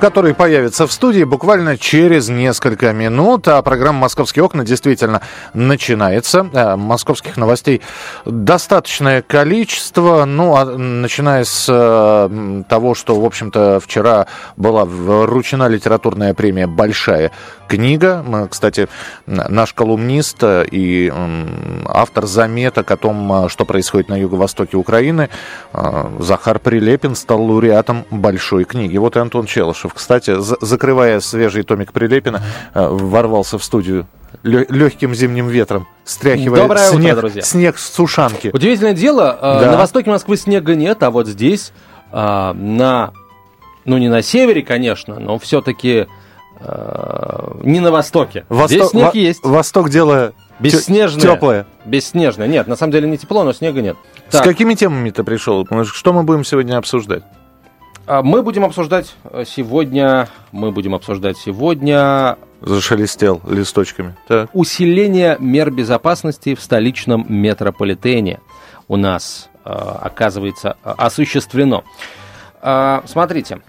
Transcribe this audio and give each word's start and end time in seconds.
который 0.00 0.34
появится 0.34 0.86
в 0.86 0.92
студии 0.92 1.24
буквально 1.24 1.78
через 1.78 2.28
несколько 2.28 2.92
минут. 2.92 3.48
А 3.48 3.60
программа 3.62 4.00
«Московские 4.00 4.44
окна» 4.44 4.64
действительно 4.64 5.22
начинается. 5.54 6.48
Э, 6.52 6.76
московских 6.76 7.36
новостей 7.36 7.82
достаточное 8.24 9.22
количество. 9.22 10.24
Ну, 10.24 10.54
а 10.56 10.64
начиная 10.64 11.44
с 11.44 11.66
э, 11.68 12.62
того, 12.68 12.94
что, 12.94 13.20
в 13.20 13.24
общем-то, 13.24 13.80
вчера 13.80 14.26
была 14.56 14.84
вручена 14.84 15.68
литературная 15.68 16.34
премия 16.34 16.66
«Большая 16.66 17.32
книга». 17.68 18.24
Кстати, 18.50 18.88
наш 19.26 19.72
колумнист 19.72 20.42
и 20.42 21.12
автор 21.86 22.26
заметок 22.26 22.90
о 22.90 22.96
том, 22.96 23.48
что 23.48 23.64
происходит 23.64 24.08
на 24.08 24.18
юго-востоке 24.18 24.76
Украины, 24.76 25.28
э, 25.72 26.04
Захар 26.20 26.58
Прилепин 26.58 27.14
стал 27.14 27.42
лауреатом 27.42 28.04
«Большой 28.10 28.64
книги». 28.64 28.96
Вот 28.98 29.16
и 29.16 29.20
Антон 29.20 29.46
Челышев, 29.46 29.85
кстати, 29.94 30.34
закрывая 30.38 31.20
свежий 31.20 31.62
томик 31.62 31.92
Прилепина, 31.92 32.42
э, 32.74 32.88
ворвался 32.88 33.58
в 33.58 33.64
студию 33.64 34.06
легким 34.42 35.14
зимним 35.14 35.48
ветром, 35.48 35.86
стряхивая 36.04 36.60
Доброе 36.62 36.88
снег, 36.90 37.12
утро, 37.12 37.20
друзья. 37.22 37.42
снег 37.42 37.78
с 37.78 37.92
сушанки. 37.94 38.50
Удивительное 38.52 38.92
дело, 38.92 39.36
э, 39.40 39.60
Да. 39.64 39.70
на 39.72 39.76
востоке 39.78 40.10
Москвы 40.10 40.36
снега 40.36 40.74
нет, 40.74 41.02
а 41.02 41.10
вот 41.10 41.26
здесь, 41.26 41.72
э, 42.12 42.52
на, 42.52 43.12
ну 43.84 43.98
не 43.98 44.08
на 44.08 44.22
севере, 44.22 44.62
конечно, 44.62 45.18
но 45.18 45.38
все-таки 45.38 46.06
не 47.62 47.80
на 47.80 47.90
востоке. 47.90 48.46
здесь 48.48 48.80
Восто- 48.80 48.88
снег 48.90 49.04
во- 49.12 49.18
есть. 49.18 49.44
Восток 49.44 49.90
дело 49.90 50.32
Бесснежное. 50.58 51.20
теплое. 51.34 51.66
Бесснежное. 51.84 52.46
Нет, 52.46 52.66
на 52.66 52.76
самом 52.76 52.92
деле 52.92 53.08
не 53.10 53.18
тепло, 53.18 53.44
но 53.44 53.52
снега 53.52 53.82
нет. 53.82 53.96
С 54.30 54.32
Так, 54.32 54.44
какими 54.44 54.72
темами 54.74 55.10
ты 55.10 55.22
пришел? 55.22 55.66
Что 55.84 56.12
мы 56.14 56.22
будем 56.22 56.44
сегодня 56.44 56.78
обсуждать? 56.78 57.24
А 58.06 58.22
мы 58.22 58.42
будем 58.42 58.64
обсуждать 58.64 59.14
э, 59.24 59.44
сегодня, 59.46 60.28
мы 60.52 60.72
будем 60.72 60.94
обсуждать 60.94 61.36
сегодня 61.38 62.36
Зашелестел 62.60 63.40
листочками. 63.46 64.16
Так. 64.28 64.50
усиление 64.52 65.36
мер 65.38 65.70
безопасности 65.70 66.54
в 66.54 66.60
столичном 66.60 67.26
метрополитене 67.28 68.40
у 68.88 68.96
нас, 68.96 69.48
э, 69.64 69.70
оказывается, 69.70 70.76
э, 70.84 70.94
осуществлено. 70.96 71.84
Э, 72.62 73.00
Смотрите. 73.06 73.60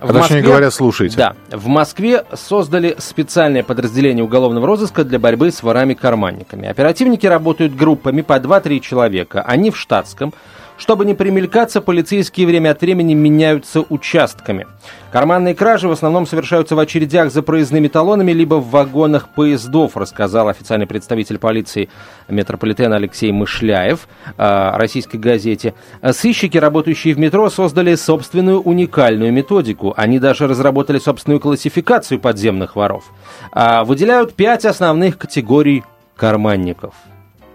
А 0.00 0.12
точнее 0.12 0.42
говоря, 0.42 0.70
слушайте. 0.70 1.16
Да. 1.16 1.34
В 1.50 1.66
Москве 1.66 2.26
создали 2.34 2.96
специальное 2.98 3.62
подразделение 3.62 4.24
уголовного 4.24 4.66
розыска 4.66 5.04
для 5.04 5.18
борьбы 5.18 5.50
с 5.50 5.62
ворами-карманниками. 5.62 6.68
Оперативники 6.68 7.24
работают 7.26 7.74
группами 7.74 8.20
по 8.20 8.34
2-3 8.34 8.80
человека. 8.80 9.42
Они 9.42 9.70
в 9.70 9.78
штатском. 9.78 10.34
Чтобы 10.82 11.04
не 11.04 11.14
примелькаться, 11.14 11.80
полицейские 11.80 12.44
время 12.44 12.70
от 12.70 12.80
времени 12.80 13.14
меняются 13.14 13.82
участками. 13.88 14.66
Карманные 15.12 15.54
кражи 15.54 15.86
в 15.86 15.92
основном 15.92 16.26
совершаются 16.26 16.74
в 16.74 16.80
очередях 16.80 17.30
за 17.30 17.42
проездными 17.42 17.86
талонами 17.86 18.32
либо 18.32 18.56
в 18.56 18.68
вагонах 18.70 19.28
поездов, 19.28 19.96
рассказал 19.96 20.48
официальный 20.48 20.88
представитель 20.88 21.38
полиции 21.38 21.88
метрополитена 22.26 22.96
Алексей 22.96 23.30
Мышляев 23.30 24.08
э, 24.36 24.70
российской 24.74 25.18
газете. 25.18 25.74
Сыщики, 26.02 26.58
работающие 26.58 27.14
в 27.14 27.18
метро, 27.20 27.48
создали 27.48 27.94
собственную 27.94 28.60
уникальную 28.60 29.32
методику. 29.32 29.94
Они 29.96 30.18
даже 30.18 30.48
разработали 30.48 30.98
собственную 30.98 31.38
классификацию 31.38 32.18
подземных 32.18 32.74
воров. 32.74 33.04
А, 33.52 33.84
выделяют 33.84 34.34
пять 34.34 34.64
основных 34.64 35.16
категорий 35.16 35.84
карманников. 36.16 36.94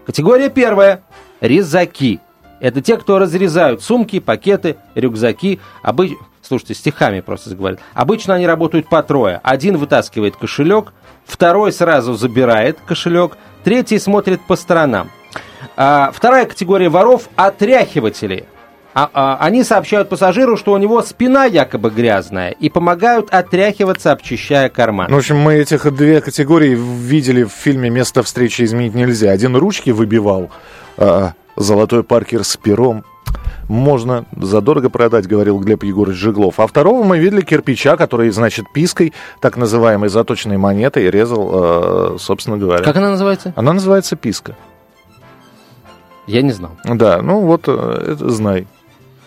Категория 0.06 0.48
первая– 0.48 1.02
резаки. 1.42 2.20
Это 2.60 2.80
те, 2.80 2.96
кто 2.96 3.18
разрезают 3.18 3.82
сумки, 3.82 4.20
пакеты, 4.20 4.76
рюкзаки. 4.94 5.60
Обы... 5.82 6.16
Слушайте, 6.42 6.74
стихами 6.74 7.20
просто 7.20 7.54
говорят. 7.54 7.80
Обычно 7.94 8.34
они 8.34 8.46
работают 8.46 8.88
по 8.88 9.02
трое. 9.02 9.40
Один 9.42 9.76
вытаскивает 9.76 10.36
кошелек, 10.36 10.92
второй 11.26 11.72
сразу 11.72 12.14
забирает 12.14 12.78
кошелек, 12.86 13.36
третий 13.64 13.98
смотрит 13.98 14.40
по 14.46 14.56
сторонам. 14.56 15.10
А, 15.76 16.10
вторая 16.14 16.46
категория 16.46 16.88
воров– 16.88 17.28
отряхиватели. 17.36 18.46
А- 18.94 19.10
а, 19.12 19.38
они 19.40 19.62
сообщают 19.62 20.08
пассажиру, 20.08 20.56
что 20.56 20.72
у 20.72 20.78
него 20.78 21.02
спина 21.02 21.44
якобы 21.44 21.90
грязная, 21.90 22.50
и 22.50 22.68
помогают 22.68 23.32
отряхиваться, 23.32 24.10
обчищая 24.12 24.70
карман. 24.70 25.08
Ну, 25.08 25.16
в 25.16 25.18
общем, 25.18 25.38
мы 25.38 25.54
этих 25.54 25.92
две 25.94 26.20
категории 26.20 26.74
видели 26.74 27.44
в 27.44 27.50
фильме 27.50 27.90
«Место 27.90 28.22
встречи 28.22 28.62
изменить 28.62 28.94
нельзя». 28.94 29.30
Один 29.30 29.54
ручки 29.54 29.90
выбивал, 29.90 30.50
а, 30.96 31.34
золотой 31.58 32.02
паркер 32.02 32.44
с 32.44 32.56
пером. 32.56 33.04
Можно 33.68 34.24
задорого 34.34 34.88
продать, 34.88 35.26
говорил 35.26 35.58
Глеб 35.58 35.82
Егорович 35.82 36.16
Жиглов. 36.16 36.58
А 36.58 36.66
второго 36.66 37.04
мы 37.04 37.18
видели 37.18 37.42
кирпича, 37.42 37.96
который, 37.98 38.30
значит, 38.30 38.64
пиской, 38.72 39.12
так 39.40 39.58
называемой 39.58 40.08
заточенной 40.08 40.56
монетой, 40.56 41.10
резал, 41.10 42.14
э, 42.14 42.18
собственно 42.18 42.56
говоря. 42.56 42.82
Как 42.82 42.96
она 42.96 43.10
называется? 43.10 43.52
Она 43.56 43.74
называется 43.74 44.16
писка. 44.16 44.56
Я 46.26 46.40
не 46.42 46.52
знал. 46.52 46.72
Да, 46.84 47.20
ну 47.22 47.40
вот, 47.40 47.64
э, 47.66 48.12
это 48.12 48.30
знай. 48.30 48.66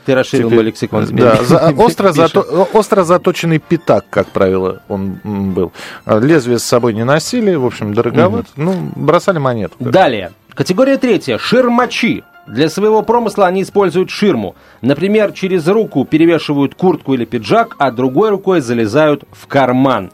Ты 0.06 0.16
расширил 0.16 0.48
Теперь- 0.48 0.58
мой 0.58 0.66
лексикон. 0.66 1.06
Да, 1.12 1.44
за- 1.44 1.74
остро, 1.78 2.12
зато- 2.12 2.68
остро 2.74 3.04
заточенный 3.04 3.60
пятак, 3.60 4.06
как 4.10 4.28
правило, 4.30 4.82
он 4.90 5.20
был. 5.24 5.72
Лезвие 6.08 6.58
с 6.58 6.64
собой 6.64 6.94
не 6.96 7.04
носили, 7.04 7.54
в 7.54 7.66
общем, 7.66 7.94
дороговато. 7.94 8.48
Ну, 8.56 8.74
бросали 8.96 9.38
монету. 9.38 9.76
Далее. 9.80 10.32
Категория 10.54 10.98
третья. 10.98 11.38
Ширмачи. 11.38 12.24
Для 12.46 12.70
своего 12.70 13.04
промысла 13.04 13.48
они 13.48 13.62
используют 13.62 14.10
ширму. 14.10 14.56
Например, 14.82 15.32
через 15.32 15.66
руку 15.68 16.04
перевешивают 16.04 16.76
куртку 16.76 17.14
или 17.14 17.24
пиджак, 17.24 17.76
а 17.80 17.92
другой 17.92 18.32
рукой 18.32 18.60
залезают 18.60 19.24
в 19.32 19.48
карман. 19.48 20.12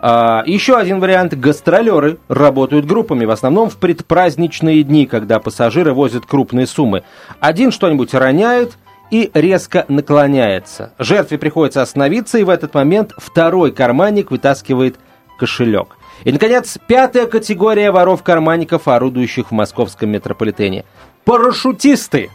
А, 0.00 0.44
еще 0.46 0.76
один 0.76 1.00
вариант. 1.00 1.34
Гастролеры 1.34 2.18
работают 2.28 2.86
группами, 2.86 3.24
в 3.24 3.30
основном 3.30 3.68
в 3.68 3.78
предпраздничные 3.78 4.84
дни, 4.84 5.06
когда 5.06 5.40
пассажиры 5.40 5.92
возят 5.92 6.24
крупные 6.24 6.68
суммы. 6.68 7.02
Один 7.40 7.72
что-нибудь 7.72 8.14
роняет 8.14 8.78
и 9.10 9.30
резко 9.34 9.86
наклоняется. 9.88 10.92
Жертве 11.00 11.36
приходится 11.36 11.82
остановиться, 11.82 12.38
и 12.38 12.44
в 12.44 12.48
этот 12.48 12.74
момент 12.74 13.12
второй 13.16 13.72
карманник 13.72 14.30
вытаскивает 14.30 15.00
кошелек. 15.36 15.96
И, 16.24 16.32
наконец, 16.32 16.78
пятая 16.86 17.26
категория 17.26 17.90
воров-карманников, 17.90 18.88
орудующих 18.88 19.48
в 19.48 19.52
московском 19.52 20.10
метрополитене. 20.10 20.84
Парашютисты. 21.24 22.30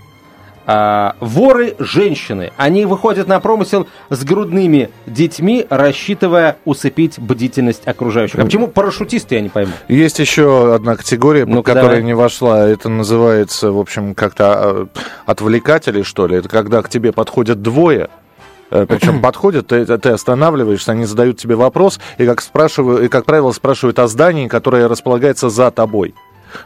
А, 0.68 1.16
воры-женщины. 1.19 2.51
Они 2.57 2.85
выходят 2.85 3.28
на 3.28 3.40
промысел 3.40 3.85
с 4.09 4.23
грудными 4.23 4.90
детьми, 5.06 5.66
рассчитывая 5.69 6.57
усыпить 6.66 7.19
бдительность 7.19 7.88
окружающих. 7.88 8.40
А 8.40 8.46
почему 8.46 8.68
парашютисты, 8.68 9.35
я 9.35 9.41
не 9.41 9.50
пойму? 9.50 9.73
Есть 9.88 10.17
еще 10.17 10.73
одна 10.73 10.96
категория, 10.96 11.46
Ну-ка, 11.46 11.73
которая 11.73 11.97
давай. 11.97 12.03
не 12.03 12.16
вошла. 12.16 12.67
Это 12.67 12.90
называется, 12.90 13.72
в 13.72 13.78
общем, 13.78 14.16
как-то 14.16 14.88
э, 14.96 15.00
отвлекатели, 15.28 16.02
что 16.02 16.25
ли. 16.25 16.38
Это 16.38 16.50
когда 16.50 16.81
к 16.81 16.90
тебе 16.90 17.12
подходят 17.12 17.62
двое. 17.62 18.09
Э, 18.72 18.86
Причем 18.88 19.22
подходят, 19.24 19.68
ты, 19.68 19.86
ты 19.86 20.09
останавливаешься, 20.09 20.92
они 20.92 21.06
задают 21.06 21.38
тебе 21.38 21.56
вопрос, 21.56 22.00
и 22.18 22.26
как, 22.26 22.42
спрашиваю, 22.42 23.03
и, 23.03 23.08
как 23.08 23.26
правило, 23.26 23.52
спрашивают 23.52 24.00
о 24.00 24.08
здании, 24.08 24.48
которое 24.48 24.88
располагается 24.88 25.50
за 25.50 25.72
тобой. 25.72 26.14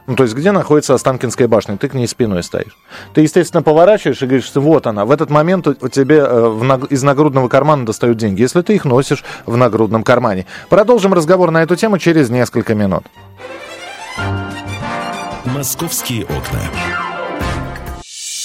Ну, 0.08 0.16
то 0.16 0.24
есть, 0.24 0.36
где 0.36 0.52
находится 0.52 0.94
Останкинская 0.94 1.48
башня? 1.48 1.78
Ты 1.78 1.90
к 1.90 1.94
ней 1.94 2.08
спиной 2.08 2.44
стоишь. 2.44 2.78
Ты, 3.14 3.22
естественно, 3.22 3.64
поворачиваешь 3.64 4.22
и 4.22 4.26
говоришь, 4.26 4.46
что 4.46 4.62
вот 4.62 4.88
она. 4.88 5.06
В 5.06 5.12
этот 5.12 5.30
момент 5.30 5.68
у 5.68 5.88
тебе 5.88 6.18
э, 6.18 6.50
в 6.50 6.64
наг- 6.64 6.92
из 6.92 7.04
нагрудного 7.04 7.48
кармана 7.48 7.86
достают 7.86 8.18
деньги, 8.18 8.42
если 8.42 8.62
ты 8.62 8.76
их 8.76 8.86
носишь 8.86 9.24
в 9.46 9.58
нагрудном 9.58 10.04
кармане. 10.04 10.46
Продолжим 10.70 11.14
разговор 11.14 11.52
на 11.52 11.64
эту 11.64 11.76
тему 11.76 11.98
через 11.98 12.30
несколько 12.30 12.76
минут. 12.76 13.04
«Московские 15.46 16.24
окна». 16.26 17.09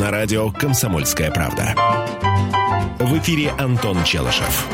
На 0.00 0.10
радио 0.10 0.50
«Комсомольская 0.50 1.30
правда». 1.30 1.74
В 2.98 3.16
эфире 3.18 3.52
Антон 3.58 4.04
Челышев. 4.04 4.66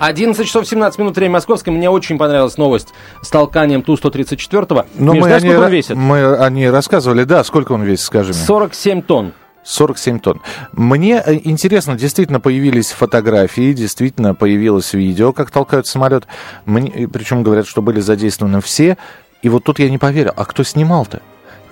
11 0.00 0.44
часов 0.44 0.66
17 0.66 0.98
минут, 0.98 1.16
время 1.16 1.34
московское. 1.34 1.72
Мне 1.72 1.88
очень 1.88 2.18
понравилась 2.18 2.58
новость 2.58 2.88
с 3.22 3.30
толканием 3.30 3.82
Ту-134. 3.82 4.86
Но 4.96 5.12
Миш, 5.12 5.22
мы, 5.22 5.28
знаешь, 5.28 5.42
они, 5.42 5.50
сколько 5.52 5.64
он 5.66 5.70
весит? 5.70 5.96
мы 5.96 6.36
они 6.36 6.68
рассказывали, 6.68 7.22
да, 7.22 7.44
сколько 7.44 7.72
он 7.72 7.84
весит, 7.84 8.04
скажи 8.06 8.32
мне. 8.32 8.42
47 8.42 9.02
тонн. 9.02 9.32
47 9.62 10.18
тонн. 10.18 10.40
Мне 10.72 11.22
э, 11.24 11.40
интересно, 11.44 11.94
действительно 11.94 12.40
появились 12.40 12.90
фотографии, 12.90 13.72
действительно 13.72 14.34
появилось 14.34 14.94
видео, 14.94 15.32
как 15.32 15.52
толкают 15.52 15.86
самолет. 15.86 16.26
Мне, 16.64 17.06
причем 17.06 17.44
говорят, 17.44 17.68
что 17.68 17.82
были 17.82 18.00
задействованы 18.00 18.60
все. 18.60 18.98
И 19.42 19.48
вот 19.48 19.62
тут 19.62 19.78
я 19.78 19.88
не 19.88 19.98
поверил, 19.98 20.32
а 20.34 20.44
кто 20.44 20.64
снимал-то? 20.64 21.22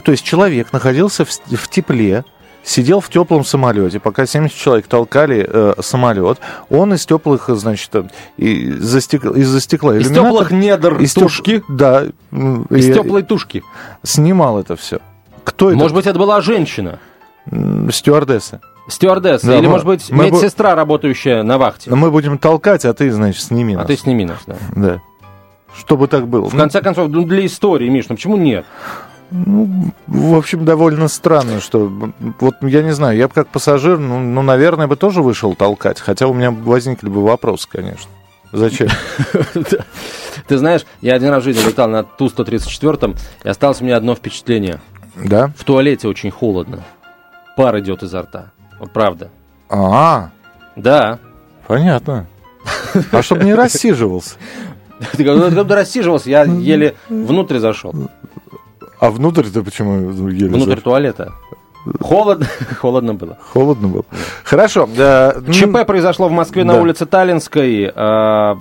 То 0.05 0.13
есть 0.13 0.25
человек 0.25 0.73
находился 0.73 1.25
в, 1.25 1.31
в 1.31 1.69
тепле, 1.69 2.25
сидел 2.63 3.01
в 3.01 3.09
теплом 3.09 3.45
самолете, 3.45 4.01
пока 4.01 4.27
70 4.27 4.57
человек 4.57 4.87
толкали 4.87 5.47
э, 5.49 5.75
самолет. 5.81 6.39
Он 6.71 6.95
из 6.95 7.05
теплых, 7.07 7.49
значит, 7.49 7.91
э, 7.95 8.05
из-за 8.37 9.01
стекла, 9.01 9.37
из-за 9.37 9.61
стекла 9.61 9.97
Из 9.97 10.09
теплых 10.09 10.51
недр 10.51 10.99
из 11.01 11.17
теп- 11.17 11.21
тушки. 11.23 11.63
Да. 11.69 12.05
Из 12.71 12.89
и- 12.89 12.95
теплой 12.95 13.23
тушки. 13.23 13.63
Снимал 14.03 14.59
это 14.61 14.77
все. 14.77 14.99
Кто 15.43 15.71
это? 15.71 15.79
Может 15.79 15.95
быть, 15.97 16.07
это 16.07 16.19
была 16.19 16.41
женщина. 16.41 16.99
Стюардесса. 17.91 18.61
Стюардесса. 18.89 19.47
Да, 19.47 19.57
Или, 19.59 19.67
мы- 19.67 19.73
может 19.73 19.87
быть, 19.87 20.11
мы 20.11 20.29
бу- 20.29 20.33
медсестра, 20.33 20.75
работающая 20.75 21.43
на 21.43 21.59
вахте. 21.59 21.91
Но 21.91 21.97
мы 21.97 22.11
будем 22.11 22.39
толкать, 22.39 22.85
а 22.85 22.93
ты, 22.95 23.11
значит, 23.11 23.43
сними 23.43 23.75
А 23.75 23.79
нас. 23.79 23.87
ты 23.87 23.97
сними 23.97 24.25
нас, 24.25 24.39
да. 24.47 24.57
Да. 24.77 25.01
Чтобы 25.77 26.07
так 26.09 26.29
было. 26.29 26.49
В 26.49 26.57
конце 26.57 26.81
концов, 26.83 27.09
ну, 27.11 27.25
для 27.25 27.45
истории, 27.47 27.89
Миш, 27.89 28.07
ну 28.09 28.15
почему 28.15 28.37
нет? 28.37 28.65
Ну, 29.31 29.91
в 30.07 30.35
общем, 30.37 30.65
довольно 30.65 31.09
странно, 31.09 31.61
что... 31.61 31.91
Вот 32.41 32.55
я 32.63 32.83
не 32.83 32.93
знаю, 32.93 33.17
я 33.17 33.29
бы 33.29 33.35
как 33.35 33.49
пассажир, 33.49 33.99
ну, 33.99 34.21
ну, 34.21 34.43
наверное, 34.43 34.87
бы 34.87 34.97
тоже 34.97 35.23
вышел 35.23 35.55
толкать. 35.55 36.01
Хотя 36.01 36.27
у 36.29 36.35
меня 36.35 36.51
возникли 36.51 37.09
бы 37.09 37.23
вопросы, 37.23 37.69
конечно. 37.71 38.11
Зачем? 38.53 38.89
Ты 40.47 40.59
знаешь, 40.59 40.85
я 41.01 41.15
один 41.15 41.31
раз 41.31 41.43
в 41.43 41.45
жизни 41.45 41.67
летал 41.67 41.89
на 41.89 42.05
Ту-134, 42.05 43.17
и 43.45 43.49
осталось 43.49 43.81
у 43.81 43.85
меня 43.85 43.97
одно 43.97 44.15
впечатление. 44.15 44.81
Да? 45.17 45.51
В 45.57 45.65
туалете 45.65 46.07
очень 46.09 46.31
холодно. 46.31 46.85
Пар 47.57 47.79
идет 47.81 48.03
изо 48.03 48.23
рта. 48.23 48.53
Вот 48.79 48.93
правда. 48.93 49.31
А, 49.69 50.31
Да. 50.77 51.19
понятно. 51.67 52.27
А 53.11 53.23
чтобы 53.23 53.45
не 53.45 53.55
рассиживался. 53.55 54.37
Когда 55.17 55.51
когда 55.51 55.77
рассиживался, 55.77 56.31
я 56.31 56.45
еле 56.45 56.95
внутрь 57.09 57.59
зашел. 57.59 57.95
А 59.05 59.11
внутрь 59.11 59.45
ты 59.45 59.63
почему 59.63 60.29
еле 60.31 60.49
Внутрь 60.49 60.71
зашел? 60.77 60.83
туалета. 60.83 61.33
Холодно, 62.01 62.47
холодно 62.81 63.13
было. 63.15 63.37
Холодно 63.53 63.89
было. 63.89 64.05
Хорошо. 64.45 64.89
да, 64.97 65.35
ЧП 65.53 65.87
произошло 65.87 66.29
в 66.29 66.33
Москве 66.33 66.65
на 66.65 66.81
улице 66.81 67.05
Таллинской. 67.05 67.93
А, 67.95 68.57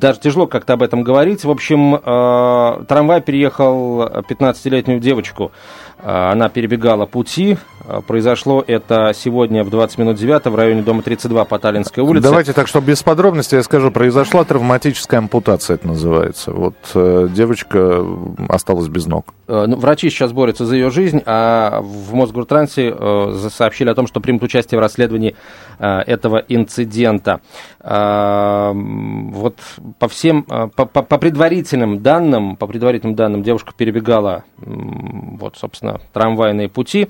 Даже 0.00 0.20
тяжело 0.20 0.46
как-то 0.46 0.74
об 0.74 0.82
этом 0.84 1.02
говорить. 1.02 1.44
В 1.44 1.50
общем, 1.50 1.98
а, 2.04 2.84
трамвай 2.88 3.20
переехал 3.20 4.02
15-летнюю 4.06 5.00
девочку. 5.00 5.50
А, 5.98 6.32
Она 6.32 6.48
перебегала 6.48 7.06
пути. 7.06 7.56
А, 7.88 8.00
Произошло 8.00 8.62
это 8.66 9.12
сегодня 9.14 9.64
в 9.64 9.70
20 9.70 9.98
минут 9.98 10.16
9 10.16 10.44
в 10.46 10.54
районе 10.54 10.82
дома 10.82 11.02
32 11.02 11.44
по 11.44 11.58
Таллинской 11.58 12.02
улице. 12.02 12.22
Давайте 12.24 12.52
так, 12.52 12.66
чтобы 12.68 12.88
без 12.88 13.02
подробностей 13.02 13.56
я 13.56 13.62
скажу. 13.62 13.90
Произошла 13.90 14.44
травматическая 14.44 15.18
ампутация, 15.18 15.74
это 15.74 15.86
называется. 15.88 16.52
Вот 16.52 16.74
э, 16.94 17.28
девочка 17.34 18.04
осталась 18.48 18.88
без 18.88 19.06
ног. 19.06 19.32
Э, 19.48 19.64
ну, 19.66 19.76
врачи 19.76 20.10
сейчас 20.10 20.32
борются 20.32 20.66
за 20.66 20.74
ее 20.76 20.90
жизнь, 20.90 21.22
а 21.24 21.80
в 21.80 22.12
Мосгортрансе 22.14 22.94
э, 22.96 23.48
сообщили 23.50 23.88
о 23.88 23.94
том, 23.94 24.06
что 24.06 24.20
примут 24.20 24.42
участие 24.42 24.78
в 24.78 24.82
расследовании 24.82 25.34
э, 25.78 25.98
этого 26.00 26.38
инцидента. 26.48 27.40
А, 27.80 28.72
вот 28.74 29.58
по 29.98 30.08
всем, 30.08 30.44
э, 30.50 30.68
по, 30.74 30.86
по- 30.86 31.02
по 31.02 31.18
предварительным 31.18 32.02
данным, 32.02 32.56
по 32.56 32.66
предварительным 32.66 33.14
данным, 33.14 33.42
девушка 33.42 33.72
перебегала, 33.76 34.42
вот, 34.58 35.56
собственно, 35.56 35.85
трамвайные 36.12 36.68
пути. 36.68 37.08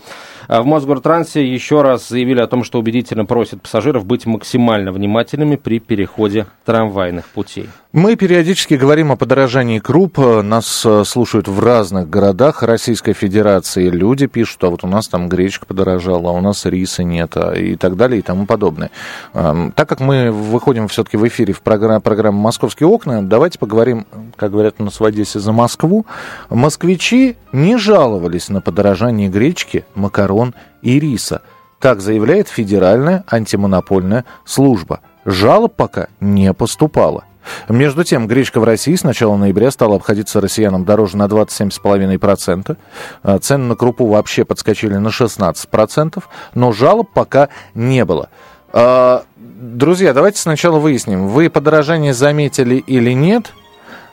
А 0.49 0.62
в 0.62 0.67
Мосгортрансе 0.67 1.44
еще 1.44 1.82
раз 1.82 2.08
заявили 2.08 2.40
о 2.40 2.46
том, 2.46 2.64
что 2.64 2.78
убедительно 2.78 3.25
просят 3.25 3.62
пассажиров 3.62 4.06
быть 4.06 4.26
максимально 4.26 4.93
внимательными 4.93 5.56
при 5.56 5.81
переходе 5.81 6.46
трамвайных 6.64 7.26
путей. 7.28 7.69
Мы 7.96 8.14
периодически 8.16 8.75
говорим 8.75 9.10
о 9.10 9.16
подорожании 9.16 9.78
круп. 9.78 10.19
Нас 10.19 10.84
э, 10.84 11.04
слушают 11.06 11.48
в 11.48 11.58
разных 11.60 12.10
городах 12.10 12.62
Российской 12.62 13.14
Федерации. 13.14 13.88
Люди 13.88 14.26
пишут, 14.26 14.62
а 14.64 14.69
вот 14.69 14.84
у 14.84 14.87
нас 14.87 15.08
там 15.08 15.31
гречка 15.31 15.64
подорожала, 15.64 16.28
а 16.28 16.32
у 16.32 16.43
нас 16.43 16.66
риса 16.66 17.04
нет, 17.04 17.38
а 17.38 17.54
и 17.54 17.75
так 17.75 17.96
далее 17.96 18.19
и 18.19 18.22
тому 18.22 18.44
подобное. 18.44 18.90
Эм, 19.32 19.72
Так 19.72 19.88
как 19.88 20.00
мы 20.00 20.31
выходим 20.31 20.88
все-таки 20.88 21.16
в 21.16 21.26
эфире 21.26 21.54
в 21.54 21.62
программе 21.62 22.37
«Московские 22.37 22.87
окна», 22.87 23.22
давайте 23.22 23.58
поговорим, 23.58 24.06
как 24.37 24.50
говорят 24.50 24.75
у 24.78 24.84
нас 24.84 25.00
в 25.00 25.04
Одессе, 25.06 25.40
за 25.40 25.52
Москву. 25.52 26.04
Москвичи 26.50 27.38
не 27.52 27.78
жаловались 27.78 28.50
на 28.50 28.60
подорожание 28.60 29.31
гречки, 29.31 29.87
макарон 29.94 30.54
и 30.82 31.00
риса. 31.00 31.40
Так 31.81 32.02
заявляет 32.02 32.49
Федеральная 32.49 33.25
антимонопольная 33.26 34.26
служба. 34.44 35.00
Жалоб 35.25 35.76
пока 35.76 36.08
не 36.20 36.52
поступало. 36.52 37.25
Между 37.69 38.04
тем, 38.04 38.26
гречка 38.26 38.60
в 38.60 38.64
России 38.64 38.94
с 38.94 39.04
начала 39.04 39.37
ноября 39.37 39.70
стала 39.70 39.96
обходиться 39.96 40.40
россиянам 40.40 40.84
дороже 40.84 41.16
на 41.16 41.26
27,5%. 41.26 42.76
А 43.22 43.38
Цены 43.38 43.64
на 43.64 43.76
крупу 43.76 44.06
вообще 44.06 44.44
подскочили 44.44 44.96
на 44.96 45.08
16%, 45.08 46.22
но 46.54 46.72
жалоб 46.72 47.10
пока 47.12 47.48
не 47.75 48.04
было. 48.04 48.28
А, 48.72 49.25
Друзья, 49.58 50.12
давайте 50.12 50.38
сначала 50.38 50.78
выясним, 50.78 51.28
вы 51.28 51.48
подорожание 51.48 52.12
заметили 52.12 52.76
или 52.76 53.12
нет? 53.12 53.54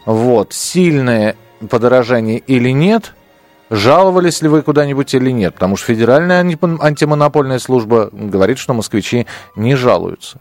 Вот, 0.05 0.53
сильное 0.53 1.35
подорожание 1.69 2.37
или 2.37 2.69
нет? 2.69 3.13
Жаловались 3.69 4.41
ли 4.41 4.47
вы 4.47 4.61
куда-нибудь 4.61 5.13
или 5.13 5.31
нет? 5.31 5.55
Потому 5.55 5.75
что 5.75 5.87
Федеральная 5.87 6.39
антимонопольная 6.39 7.59
служба 7.59 8.09
говорит, 8.11 8.57
что 8.57 8.73
москвичи 8.73 9.27
не 9.57 9.75
жалуются. 9.75 10.39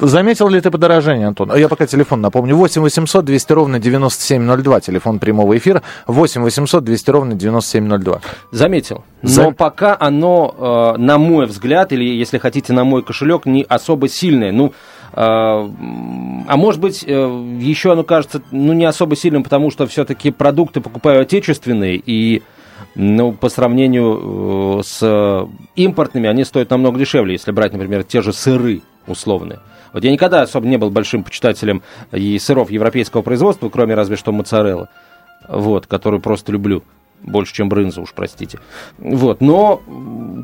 Заметил 0.00 0.48
ли 0.48 0.60
ты 0.60 0.70
подорожание, 0.70 1.28
Антон? 1.28 1.50
А 1.52 1.58
Я 1.58 1.68
пока 1.68 1.86
телефон 1.86 2.20
напомню. 2.22 2.56
8 2.56 2.80
800 2.80 3.24
200 3.24 3.52
ровно 3.52 3.78
9702. 3.78 4.80
Телефон 4.80 5.18
прямого 5.18 5.56
эфира. 5.56 5.82
8 6.06 6.42
800 6.42 6.82
200 6.84 7.10
ровно 7.10 7.34
9702. 7.34 8.20
Заметил. 8.50 9.04
Но 9.22 9.28
Зам- 9.28 9.54
пока 9.54 9.96
оно, 10.00 10.94
э, 10.96 11.00
на 11.00 11.18
мой 11.18 11.46
взгляд, 11.46 11.92
или, 11.92 12.04
если 12.04 12.38
хотите, 12.38 12.72
на 12.72 12.84
мой 12.84 13.02
кошелек, 13.02 13.44
не 13.44 13.62
особо 13.68 14.08
сильное. 14.08 14.52
Ну, 14.52 14.68
э, 14.68 14.72
а 15.16 16.56
может 16.56 16.80
быть, 16.80 17.04
э, 17.06 17.10
еще 17.60 17.92
оно 17.92 18.02
кажется, 18.02 18.40
ну, 18.50 18.72
не 18.72 18.86
особо 18.86 19.16
сильным, 19.16 19.42
потому 19.42 19.70
что 19.70 19.86
все-таки 19.86 20.30
продукты 20.30 20.80
покупаю 20.80 21.20
отечественные, 21.22 21.96
и, 22.04 22.42
ну, 22.94 23.32
по 23.32 23.50
сравнению 23.50 24.82
с 24.82 25.46
импортными, 25.76 26.28
они 26.28 26.44
стоят 26.44 26.70
намного 26.70 26.98
дешевле, 26.98 27.34
если 27.34 27.50
брать, 27.52 27.72
например, 27.72 28.04
те 28.04 28.22
же 28.22 28.32
сыры 28.32 28.80
условные. 29.06 29.58
Вот 29.92 30.04
я 30.04 30.10
никогда 30.10 30.42
особо 30.42 30.66
не 30.66 30.76
был 30.76 30.90
большим 30.90 31.24
почитателем 31.24 31.82
и 32.12 32.38
сыров 32.38 32.70
европейского 32.70 33.22
производства, 33.22 33.68
кроме 33.68 33.94
разве 33.94 34.16
что 34.16 34.32
моцареллы, 34.32 34.88
вот, 35.48 35.86
которую 35.86 36.20
просто 36.20 36.52
люблю. 36.52 36.82
Больше, 37.22 37.52
чем 37.52 37.68
брынза, 37.68 38.00
уж 38.00 38.14
простите. 38.14 38.58
Вот, 38.96 39.42
но 39.42 39.82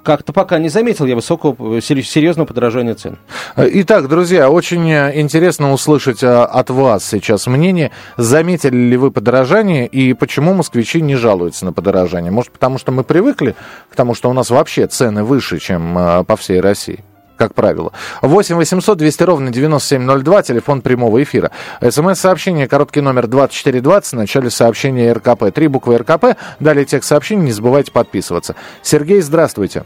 как-то 0.04 0.34
пока 0.34 0.58
не 0.58 0.68
заметил 0.68 1.06
я 1.06 1.14
высокого, 1.14 1.80
сер- 1.80 2.04
серьезного 2.04 2.46
подорожания 2.46 2.94
цен. 2.94 3.16
Итак, 3.56 4.08
друзья, 4.08 4.50
очень 4.50 4.90
э, 4.90 5.18
интересно 5.18 5.72
услышать 5.72 6.22
э, 6.22 6.26
от 6.28 6.68
вас 6.68 7.02
сейчас 7.02 7.46
мнение. 7.46 7.92
Заметили 8.18 8.76
ли 8.76 8.96
вы 8.98 9.10
подорожание 9.10 9.86
и 9.86 10.12
почему 10.12 10.52
москвичи 10.52 11.00
не 11.00 11.14
жалуются 11.16 11.64
на 11.64 11.72
подорожание? 11.72 12.30
Может, 12.30 12.52
потому 12.52 12.76
что 12.76 12.92
мы 12.92 13.04
привыкли 13.04 13.54
к 13.90 13.96
тому, 13.96 14.14
что 14.14 14.28
у 14.28 14.34
нас 14.34 14.50
вообще 14.50 14.86
цены 14.86 15.24
выше, 15.24 15.58
чем 15.58 15.96
э, 15.96 16.24
по 16.24 16.36
всей 16.36 16.60
России? 16.60 17.02
Как 17.36 17.54
правило. 17.54 17.92
8 18.22 18.56
800 18.56 18.98
200 18.98 19.22
ровно 19.22 19.50
9702, 19.50 20.42
телефон 20.42 20.80
прямого 20.80 21.22
эфира. 21.22 21.50
СМС-сообщение, 21.80 22.68
короткий 22.68 23.00
номер 23.00 23.26
2420, 23.26 24.12
в 24.12 24.16
начале 24.16 24.50
сообщения 24.50 25.12
РКП. 25.12 25.52
Три 25.54 25.68
буквы 25.68 25.98
РКП, 25.98 26.36
далее 26.60 26.84
текст 26.84 27.08
сообщений, 27.08 27.44
не 27.44 27.52
забывайте 27.52 27.92
подписываться. 27.92 28.56
Сергей, 28.82 29.20
здравствуйте. 29.20 29.84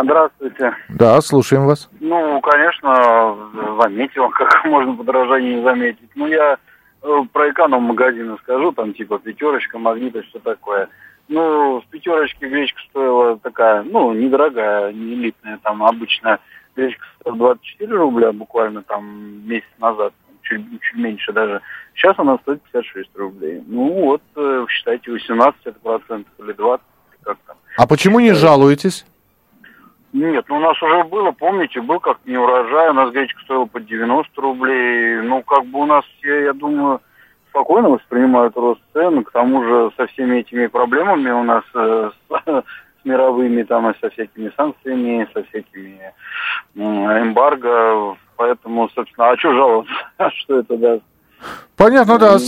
Здравствуйте. 0.00 0.74
Да, 0.88 1.20
слушаем 1.20 1.66
вас. 1.66 1.88
Ну, 2.00 2.40
конечно, 2.40 3.36
заметил, 3.80 4.28
как 4.30 4.64
можно 4.64 4.94
подорожание 4.94 5.56
не 5.56 5.62
заметить. 5.62 6.10
Ну, 6.14 6.26
я 6.26 6.58
э, 7.02 7.18
про 7.32 7.50
эконом 7.50 7.82
магазины 7.82 8.36
скажу, 8.42 8.72
там 8.72 8.94
типа 8.94 9.18
пятерочка, 9.18 9.78
магнит 9.78 10.14
и 10.16 10.22
что 10.22 10.38
такое. 10.38 10.88
Ну, 11.28 11.80
в 11.80 11.86
пятерочке 11.86 12.48
гречка 12.48 12.80
стоила 12.90 13.38
такая, 13.38 13.82
ну, 13.82 14.12
недорогая, 14.12 14.92
не 14.92 15.14
элитная, 15.14 15.58
там 15.62 15.82
обычно 15.82 16.40
гречка 16.76 17.04
стоила 17.20 17.38
24 17.38 17.94
рубля 17.94 18.32
буквально 18.32 18.82
там 18.82 19.46
месяц 19.46 19.68
назад, 19.78 20.12
чуть, 20.42 20.62
чуть 20.80 20.98
меньше 20.98 21.32
даже. 21.32 21.60
Сейчас 21.94 22.18
она 22.18 22.38
стоит 22.38 22.62
56 22.62 23.10
рублей. 23.16 23.62
Ну 23.66 23.92
вот, 23.92 24.22
э, 24.36 24.66
считайте, 24.68 25.10
18 25.10 25.60
это 25.64 25.78
процентов 25.80 26.32
или 26.38 26.52
20, 26.52 26.84
как 27.22 27.38
там. 27.46 27.56
А 27.76 27.86
почему 27.86 28.20
не 28.20 28.32
жалуетесь? 28.32 29.06
Нет, 30.12 30.44
ну 30.48 30.56
у 30.56 30.60
нас 30.60 30.80
уже 30.82 31.04
было, 31.04 31.30
помните, 31.32 31.80
был 31.80 31.98
как 31.98 32.18
не 32.26 32.36
урожай, 32.36 32.90
у 32.90 32.92
нас 32.92 33.10
гречка 33.12 33.40
стоила 33.44 33.64
по 33.64 33.80
90 33.80 34.40
рублей. 34.40 35.22
Ну, 35.22 35.42
как 35.42 35.64
бы 35.66 35.80
у 35.80 35.86
нас 35.86 36.04
все, 36.18 36.44
я 36.44 36.52
думаю, 36.52 37.00
спокойно 37.52 37.90
воспринимают 37.90 38.56
рост 38.56 38.80
цен. 38.94 39.22
К 39.24 39.30
тому 39.30 39.62
же 39.62 39.92
со 39.96 40.06
всеми 40.08 40.38
этими 40.38 40.66
проблемами 40.66 41.30
у 41.30 41.42
нас 41.44 41.62
э, 41.74 42.10
с, 42.28 42.42
с 42.46 43.04
мировыми, 43.04 43.62
там, 43.62 43.90
и 43.90 43.98
со 44.00 44.08
всякими 44.10 44.50
санкциями, 44.56 45.28
со 45.34 45.44
всякими 45.44 46.00
э, 46.74 46.80
эмбарго. 46.80 48.16
Поэтому, 48.36 48.88
собственно, 48.94 49.30
а 49.30 49.36
что 49.36 49.52
жаловаться? 49.52 49.92
что 50.38 50.58
это 50.60 50.76
даст? 50.76 51.02
Понятно, 51.76 52.18
да. 52.18 52.38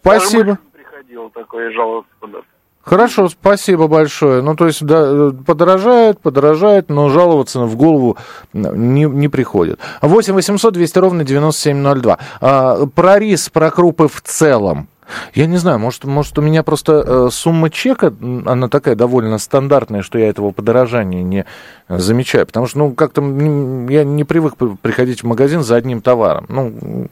Спасибо. 0.00 0.58
Приходил 0.72 1.30
такое 1.30 1.70
жаловаться 1.70 2.12
куда-то. 2.20 2.46
Хорошо, 2.84 3.28
спасибо 3.28 3.88
большое. 3.88 4.42
Ну, 4.42 4.54
то 4.56 4.66
есть, 4.66 4.84
да, 4.84 5.30
подорожает, 5.46 6.20
подорожает, 6.20 6.90
но 6.90 7.08
жаловаться 7.08 7.60
в 7.60 7.76
голову 7.76 8.18
не, 8.52 9.04
не 9.04 9.28
приходит. 9.28 9.80
8 10.02 10.34
800 10.34 10.74
200 10.74 10.98
ровно 10.98 11.24
9702. 11.24 12.18
А, 12.40 12.86
про 12.86 13.18
рис, 13.18 13.48
про 13.48 13.70
крупы 13.70 14.08
в 14.08 14.20
целом. 14.20 14.88
Я 15.34 15.46
не 15.46 15.56
знаю, 15.56 15.78
может, 15.78 16.04
может 16.04 16.38
у 16.38 16.42
меня 16.42 16.62
просто 16.62 17.04
э, 17.06 17.28
сумма 17.30 17.68
чека, 17.68 18.14
она 18.46 18.68
такая 18.68 18.94
довольно 18.94 19.36
стандартная, 19.38 20.02
что 20.02 20.18
я 20.18 20.28
этого 20.28 20.50
подорожания 20.50 21.22
не 21.22 21.44
замечаю. 21.88 22.46
Потому 22.46 22.66
что, 22.66 22.78
ну, 22.78 22.92
как-то 22.92 23.22
я 23.22 24.04
не 24.04 24.24
привык 24.24 24.56
приходить 24.56 25.22
в 25.22 25.26
магазин 25.26 25.62
за 25.62 25.76
одним 25.76 26.00
товаром. 26.00 26.46
Ну, 26.48 27.08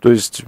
то 0.00 0.10
есть 0.10 0.44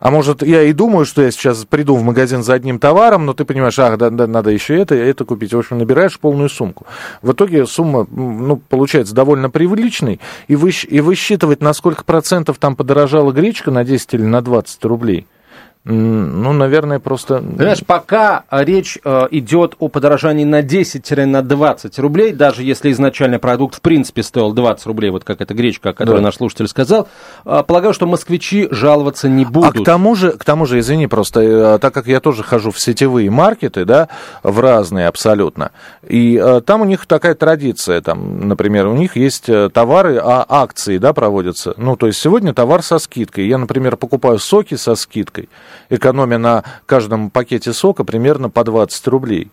а 0.00 0.10
может, 0.10 0.42
я 0.42 0.62
и 0.62 0.72
думаю, 0.72 1.04
что 1.04 1.20
я 1.22 1.30
сейчас 1.30 1.66
приду 1.66 1.94
в 1.94 2.02
магазин 2.02 2.42
за 2.42 2.54
одним 2.54 2.78
товаром, 2.78 3.26
но 3.26 3.34
ты 3.34 3.44
понимаешь, 3.44 3.78
ах, 3.78 3.98
да, 3.98 4.08
да, 4.08 4.26
надо 4.26 4.50
еще 4.50 4.78
это, 4.80 4.94
это 4.94 5.26
купить. 5.26 5.52
В 5.52 5.58
общем, 5.58 5.76
набираешь 5.76 6.18
полную 6.18 6.48
сумку. 6.48 6.86
В 7.20 7.32
итоге 7.32 7.66
сумма, 7.66 8.06
ну, 8.10 8.56
получается 8.56 9.14
довольно 9.14 9.50
привлечной, 9.50 10.18
и, 10.48 10.56
вы, 10.56 10.70
и 10.70 11.00
высчитывать, 11.00 11.60
на 11.60 11.74
сколько 11.74 12.02
процентов 12.02 12.56
там 12.58 12.76
подорожала 12.76 13.30
гречка, 13.30 13.70
на 13.70 13.84
10 13.84 14.14
или 14.14 14.22
на 14.22 14.40
20 14.40 14.84
рублей– 14.86 15.26
ну, 15.84 16.52
наверное, 16.52 16.98
просто... 16.98 17.36
Понимаешь, 17.38 17.82
пока 17.86 18.44
речь 18.50 18.98
э, 19.02 19.28
идет 19.30 19.76
о 19.78 19.88
подорожании 19.88 20.44
на 20.44 20.60
10-20 20.60 22.00
рублей, 22.02 22.32
даже 22.32 22.62
если 22.62 22.92
изначально 22.92 23.38
продукт 23.38 23.76
в 23.76 23.80
принципе 23.80 24.22
стоил 24.22 24.52
20 24.52 24.84
рублей, 24.86 25.10
вот 25.10 25.24
как 25.24 25.40
эта 25.40 25.54
гречка, 25.54 25.90
о 25.90 25.92
которой 25.94 26.16
да. 26.16 26.24
наш 26.24 26.36
слушатель 26.36 26.68
сказал, 26.68 27.08
э, 27.46 27.62
полагаю, 27.66 27.94
что 27.94 28.06
москвичи 28.06 28.68
жаловаться 28.70 29.30
не 29.30 29.46
будут. 29.46 29.74
А 29.74 29.80
к 29.80 29.82
тому 29.82 30.14
же, 30.16 30.32
к 30.32 30.44
тому 30.44 30.66
же, 30.66 30.80
извини, 30.80 31.06
просто 31.06 31.40
э, 31.40 31.78
так 31.78 31.94
как 31.94 32.06
я 32.08 32.20
тоже 32.20 32.42
хожу 32.42 32.72
в 32.72 32.78
сетевые 32.78 33.30
маркеты, 33.30 33.86
да, 33.86 34.08
в 34.42 34.60
разные 34.60 35.08
абсолютно, 35.08 35.70
и 36.06 36.36
э, 36.36 36.60
там 36.60 36.82
у 36.82 36.84
них 36.84 37.06
такая 37.06 37.34
традиция, 37.34 38.02
там, 38.02 38.48
например, 38.48 38.86
у 38.86 38.94
них 38.94 39.16
есть 39.16 39.48
э, 39.48 39.70
товары, 39.72 40.18
а 40.22 40.44
акции, 40.46 40.98
да, 40.98 41.14
проводятся. 41.14 41.72
Ну, 41.78 41.96
то 41.96 42.06
есть 42.06 42.18
сегодня 42.18 42.52
товар 42.52 42.82
со 42.82 42.98
скидкой. 42.98 43.48
Я, 43.48 43.56
например, 43.56 43.96
покупаю 43.96 44.38
соки 44.38 44.74
со 44.74 44.94
скидкой 44.94 45.48
экономя 45.88 46.38
на 46.38 46.64
каждом 46.86 47.30
пакете 47.30 47.72
сока 47.72 48.04
примерно 48.04 48.50
по 48.50 48.64
20 48.64 49.06
рублей. 49.08 49.50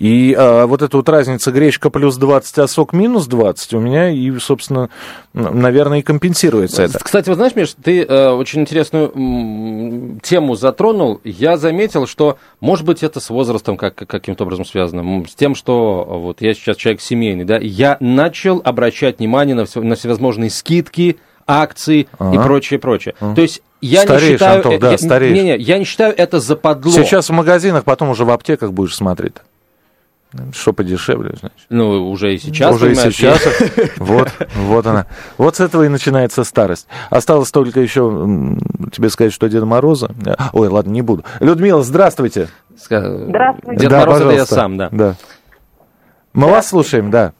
И 0.00 0.34
а, 0.36 0.66
вот 0.66 0.80
эта 0.80 0.96
вот 0.96 1.08
разница 1.10 1.52
гречка 1.52 1.90
плюс 1.90 2.16
20, 2.16 2.58
а 2.58 2.66
сок 2.66 2.94
минус 2.94 3.26
20 3.26 3.74
у 3.74 3.80
меня 3.80 4.08
и, 4.08 4.36
собственно, 4.38 4.88
наверное, 5.34 5.98
и 5.98 6.02
компенсируется 6.02 6.82
это. 6.82 6.98
Кстати, 6.98 7.28
вот 7.28 7.34
знаешь, 7.34 7.54
Миш, 7.54 7.74
ты 7.80 8.02
э, 8.02 8.30
очень 8.30 8.62
интересную 8.62 9.12
м, 9.14 10.18
тему 10.20 10.54
затронул. 10.54 11.20
Я 11.22 11.58
заметил, 11.58 12.06
что, 12.06 12.38
может 12.60 12.86
быть, 12.86 13.02
это 13.02 13.20
с 13.20 13.28
возрастом 13.28 13.76
как, 13.76 13.94
каким-то 13.94 14.44
образом 14.44 14.64
связано. 14.64 15.26
С 15.28 15.34
тем, 15.34 15.54
что 15.54 16.06
вот 16.08 16.40
я 16.40 16.54
сейчас 16.54 16.78
человек 16.78 17.02
семейный, 17.02 17.44
да, 17.44 17.58
я 17.58 17.98
начал 18.00 18.62
обращать 18.64 19.18
внимание 19.18 19.54
на, 19.54 19.66
все, 19.66 19.82
на 19.82 19.96
всевозможные 19.96 20.48
скидки, 20.48 21.18
акции 21.50 22.08
ага. 22.18 22.34
и 22.34 22.44
прочее, 22.44 22.78
прочее. 22.78 23.14
Ага. 23.20 23.34
То 23.34 23.42
есть 23.42 23.62
я 23.80 24.02
стареешь, 24.02 24.22
не 24.22 24.32
считаю, 24.34 24.56
Антох, 24.56 24.80
да, 24.80 24.90
я, 24.92 24.98
стареешь. 24.98 25.34
Не, 25.34 25.42
не, 25.42 25.56
я 25.58 25.78
не 25.78 25.84
считаю 25.84 26.14
это 26.16 26.40
западло. 26.40 26.92
Сейчас 26.92 27.28
в 27.28 27.32
магазинах, 27.32 27.84
потом 27.84 28.10
уже 28.10 28.24
в 28.24 28.30
аптеках 28.30 28.72
будешь 28.72 28.94
смотреть. 28.94 29.34
Что 30.52 30.72
подешевле, 30.72 31.34
значит. 31.40 31.66
Ну, 31.70 32.08
уже 32.08 32.34
и 32.34 32.38
сейчас. 32.38 32.76
Уже 32.76 32.92
и 32.92 32.94
сейчас. 32.94 33.42
Вот, 33.96 34.30
вот 34.54 34.86
она. 34.86 35.06
Вот 35.38 35.56
с 35.56 35.60
этого 35.60 35.84
и 35.84 35.88
начинается 35.88 36.44
старость. 36.44 36.86
Осталось 37.10 37.50
только 37.50 37.80
еще 37.80 38.56
тебе 38.92 39.10
сказать, 39.10 39.32
что 39.32 39.48
Деда 39.48 39.66
Мороза... 39.66 40.10
Ой, 40.52 40.68
ладно, 40.68 40.90
не 40.90 41.02
буду. 41.02 41.24
Людмила, 41.40 41.82
здравствуйте. 41.82 42.48
Здравствуйте. 42.76 43.80
Дед 43.80 43.90
да, 43.90 44.00
Мороз 44.00 44.20
это 44.20 44.30
я 44.30 44.46
сам, 44.46 44.76
да. 44.76 44.88
да. 44.92 45.16
Мы 46.32 46.48
вас 46.48 46.68
слушаем, 46.68 47.10
да. 47.10 47.32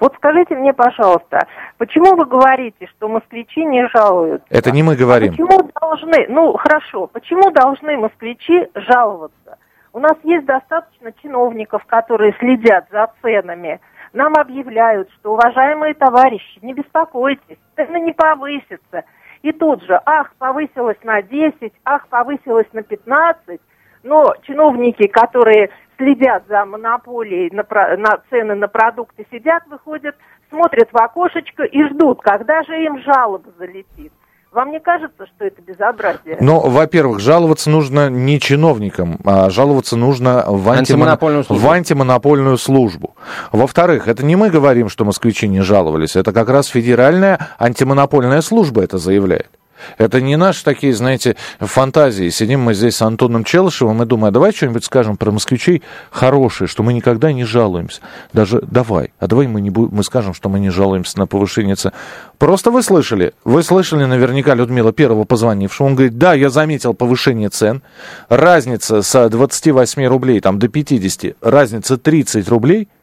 Вот 0.00 0.14
скажите 0.16 0.54
мне, 0.54 0.72
пожалуйста, 0.72 1.46
почему 1.76 2.14
вы 2.14 2.24
говорите, 2.24 2.86
что 2.86 3.08
москвичи 3.08 3.64
не 3.64 3.88
жалуются? 3.88 4.46
Это 4.48 4.70
не 4.70 4.82
мы 4.82 4.94
говорим. 4.94 5.28
А 5.28 5.36
почему 5.36 5.70
должны, 5.80 6.26
ну 6.28 6.52
хорошо, 6.56 7.08
почему 7.08 7.50
должны 7.50 7.96
москвичи 7.96 8.68
жаловаться? 8.74 9.58
У 9.92 9.98
нас 9.98 10.14
есть 10.22 10.46
достаточно 10.46 11.12
чиновников, 11.22 11.84
которые 11.86 12.34
следят 12.38 12.86
за 12.92 13.10
ценами. 13.22 13.80
Нам 14.12 14.34
объявляют, 14.34 15.10
что, 15.12 15.32
уважаемые 15.32 15.94
товарищи, 15.94 16.60
не 16.62 16.72
беспокойтесь, 16.72 17.58
цены 17.74 17.98
не 18.00 18.12
повысятся. 18.12 19.04
И 19.42 19.52
тут 19.52 19.82
же, 19.84 20.00
ах, 20.04 20.32
повысилось 20.38 20.98
на 21.02 21.22
10, 21.22 21.72
ах, 21.84 22.06
повысилось 22.08 22.66
на 22.72 22.82
15. 22.82 23.60
Но 24.04 24.34
чиновники, 24.42 25.06
которые 25.08 25.70
следят 25.98 26.44
за 26.48 26.64
монополией 26.64 27.50
на, 27.52 27.64
на 27.96 28.22
цены 28.30 28.54
на 28.54 28.68
продукты, 28.68 29.26
сидят, 29.30 29.64
выходят, 29.68 30.16
смотрят 30.48 30.88
в 30.92 30.96
окошечко 30.96 31.64
и 31.64 31.82
ждут, 31.88 32.22
когда 32.22 32.62
же 32.62 32.82
им 32.82 33.02
жалоба 33.02 33.50
залетит. 33.58 34.12
Вам 34.50 34.70
не 34.70 34.80
кажется, 34.80 35.26
что 35.26 35.44
это 35.44 35.60
безобразие? 35.60 36.38
Ну, 36.40 36.60
во-первых, 36.60 37.20
жаловаться 37.20 37.68
нужно 37.68 38.08
не 38.08 38.40
чиновникам, 38.40 39.18
а 39.26 39.50
жаловаться 39.50 39.94
нужно 39.94 40.42
в, 40.46 40.70
антимонопольную, 40.70 41.44
службу. 41.44 41.66
в 41.66 41.70
антимонопольную 41.70 42.56
службу. 42.56 43.14
Во-вторых, 43.52 44.08
это 44.08 44.24
не 44.24 44.36
мы 44.36 44.48
говорим, 44.48 44.88
что 44.88 45.04
москвичи 45.04 45.48
не 45.48 45.60
жаловались, 45.60 46.16
это 46.16 46.32
как 46.32 46.48
раз 46.48 46.66
федеральная 46.68 47.38
антимонопольная 47.58 48.40
служба 48.40 48.82
это 48.82 48.96
заявляет. 48.96 49.50
Это 49.96 50.20
не 50.20 50.36
наши 50.36 50.64
такие, 50.64 50.92
знаете, 50.92 51.36
фантазии. 51.60 52.28
Сидим 52.30 52.60
мы 52.60 52.74
здесь 52.74 52.96
с 52.96 53.02
Антоном 53.02 53.44
Челышевым 53.44 54.02
и 54.02 54.06
думаем, 54.06 54.28
а 54.28 54.30
давай 54.30 54.52
что-нибудь 54.52 54.84
скажем 54.84 55.16
про 55.16 55.30
москвичей 55.30 55.82
хорошее, 56.10 56.68
что 56.68 56.82
мы 56.82 56.92
никогда 56.92 57.32
не 57.32 57.44
жалуемся. 57.44 58.00
Даже 58.32 58.62
давай, 58.62 59.12
а 59.18 59.26
давай 59.26 59.46
мы, 59.46 59.60
не 59.60 59.70
будем, 59.70 59.94
мы 59.94 60.04
скажем, 60.04 60.34
что 60.34 60.48
мы 60.48 60.60
не 60.60 60.70
жалуемся 60.70 61.18
на 61.18 61.26
повышение 61.26 61.76
цен. 61.76 61.92
Просто 62.38 62.70
вы 62.70 62.82
слышали, 62.82 63.32
вы 63.44 63.62
слышали 63.62 64.04
наверняка 64.04 64.54
Людмила 64.54 64.92
Первого 64.92 65.24
позвонившего, 65.24 65.86
он 65.86 65.94
говорит, 65.94 66.18
да, 66.18 66.34
я 66.34 66.50
заметил 66.50 66.94
повышение 66.94 67.48
цен, 67.48 67.82
разница 68.28 69.02
с 69.02 69.28
28 69.28 70.06
рублей 70.06 70.40
там, 70.40 70.58
до 70.58 70.68
50, 70.68 71.36
разница 71.40 71.98
30 71.98 72.48
рублей– 72.48 72.88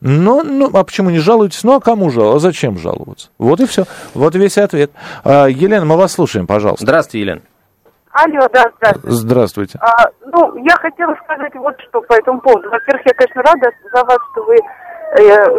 ну, 0.00 0.42
ну, 0.42 0.70
а 0.72 0.84
почему 0.84 1.10
не 1.10 1.18
жалуетесь? 1.18 1.62
Ну, 1.62 1.74
а 1.74 1.80
кому 1.80 2.10
жаловаться? 2.10 2.36
А 2.36 2.50
зачем 2.50 2.78
жаловаться? 2.78 3.28
Вот 3.38 3.60
и 3.60 3.66
все. 3.66 3.84
Вот 4.14 4.34
весь 4.34 4.56
ответ. 4.56 4.90
А, 5.24 5.46
Елена, 5.46 5.84
мы 5.84 5.96
вас 5.96 6.12
слушаем, 6.12 6.46
пожалуйста. 6.46 6.84
Здравствуйте, 6.84 7.20
Елена. 7.20 7.42
Алло, 8.12 8.48
да, 8.52 8.72
здравствуйте. 8.78 9.16
Здравствуйте. 9.16 9.78
А, 9.80 10.10
ну, 10.32 10.56
я 10.64 10.74
хотела 10.76 11.14
сказать 11.24 11.54
вот 11.54 11.80
что 11.88 12.00
по 12.02 12.14
этому 12.14 12.40
поводу. 12.40 12.70
Во-первых, 12.70 13.06
я, 13.06 13.12
конечно, 13.14 13.42
рада 13.42 13.70
за 13.92 14.04
вас, 14.04 14.18
что 14.32 14.42
вы 14.44 14.56
э, 14.56 15.50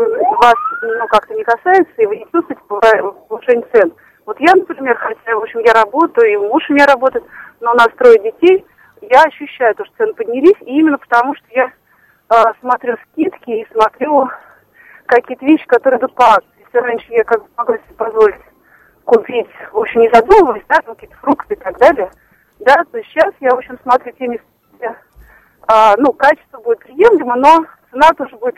вас 0.42 0.56
ну, 0.82 1.08
как-то 1.08 1.34
не 1.34 1.44
касается, 1.44 1.94
и 1.98 2.06
вы 2.06 2.18
не 2.18 2.26
чувствуете 2.32 2.62
повышение 2.68 3.66
цен. 3.74 3.94
Вот 4.26 4.38
я, 4.40 4.54
например, 4.54 4.98
хотя, 4.98 5.36
в 5.36 5.44
общем, 5.44 5.60
я 5.60 5.74
работаю, 5.74 6.32
и 6.32 6.38
муж 6.38 6.64
у 6.70 6.74
меня 6.74 6.88
работает, 6.88 7.24
но 7.62 7.72
у 7.72 7.76
нас 7.76 7.88
трое 7.98 8.20
детей, 8.20 8.66
я 9.02 9.24
ощущаю 9.24 9.74
то, 9.76 9.86
что 9.86 9.94
цены 9.98 10.14
поднялись, 10.14 10.58
и 10.62 10.80
именно 10.80 10.98
потому, 10.98 11.36
что 11.36 11.46
я 11.52 11.72
смотрю 12.60 12.98
скидки 13.12 13.52
и 13.52 13.68
смотрю 13.72 14.30
какие-то 15.06 15.46
вещи, 15.46 15.66
которые 15.68 16.00
идут 16.00 16.16
по 16.16 16.36
акции. 16.36 16.50
Если 16.60 16.78
раньше 16.78 17.06
я 17.10 17.24
как 17.24 17.44
бы 17.44 17.50
могла 17.58 17.78
себе 17.78 17.96
позволить 17.98 18.42
купить, 19.04 19.50
в 19.72 19.78
общем, 19.78 20.02
не 20.02 20.10
задумываясь, 20.10 20.64
да, 20.70 20.82
какие-то 20.82 21.16
фрукты 21.18 21.56
и 21.56 21.58
так 21.58 21.78
далее, 21.78 22.10
да, 22.60 22.84
то 22.92 23.04
сейчас 23.04 23.34
я, 23.40 23.50
в 23.50 23.58
общем, 23.58 23.78
смотрю 23.84 24.14
те 24.14 24.28
места, 24.28 24.98
а, 25.68 25.96
ну, 25.98 26.14
качество 26.14 26.60
будет 26.60 26.80
приемлемо, 26.80 27.36
но 27.36 27.66
цена 27.92 28.10
тоже 28.18 28.38
будет 28.38 28.56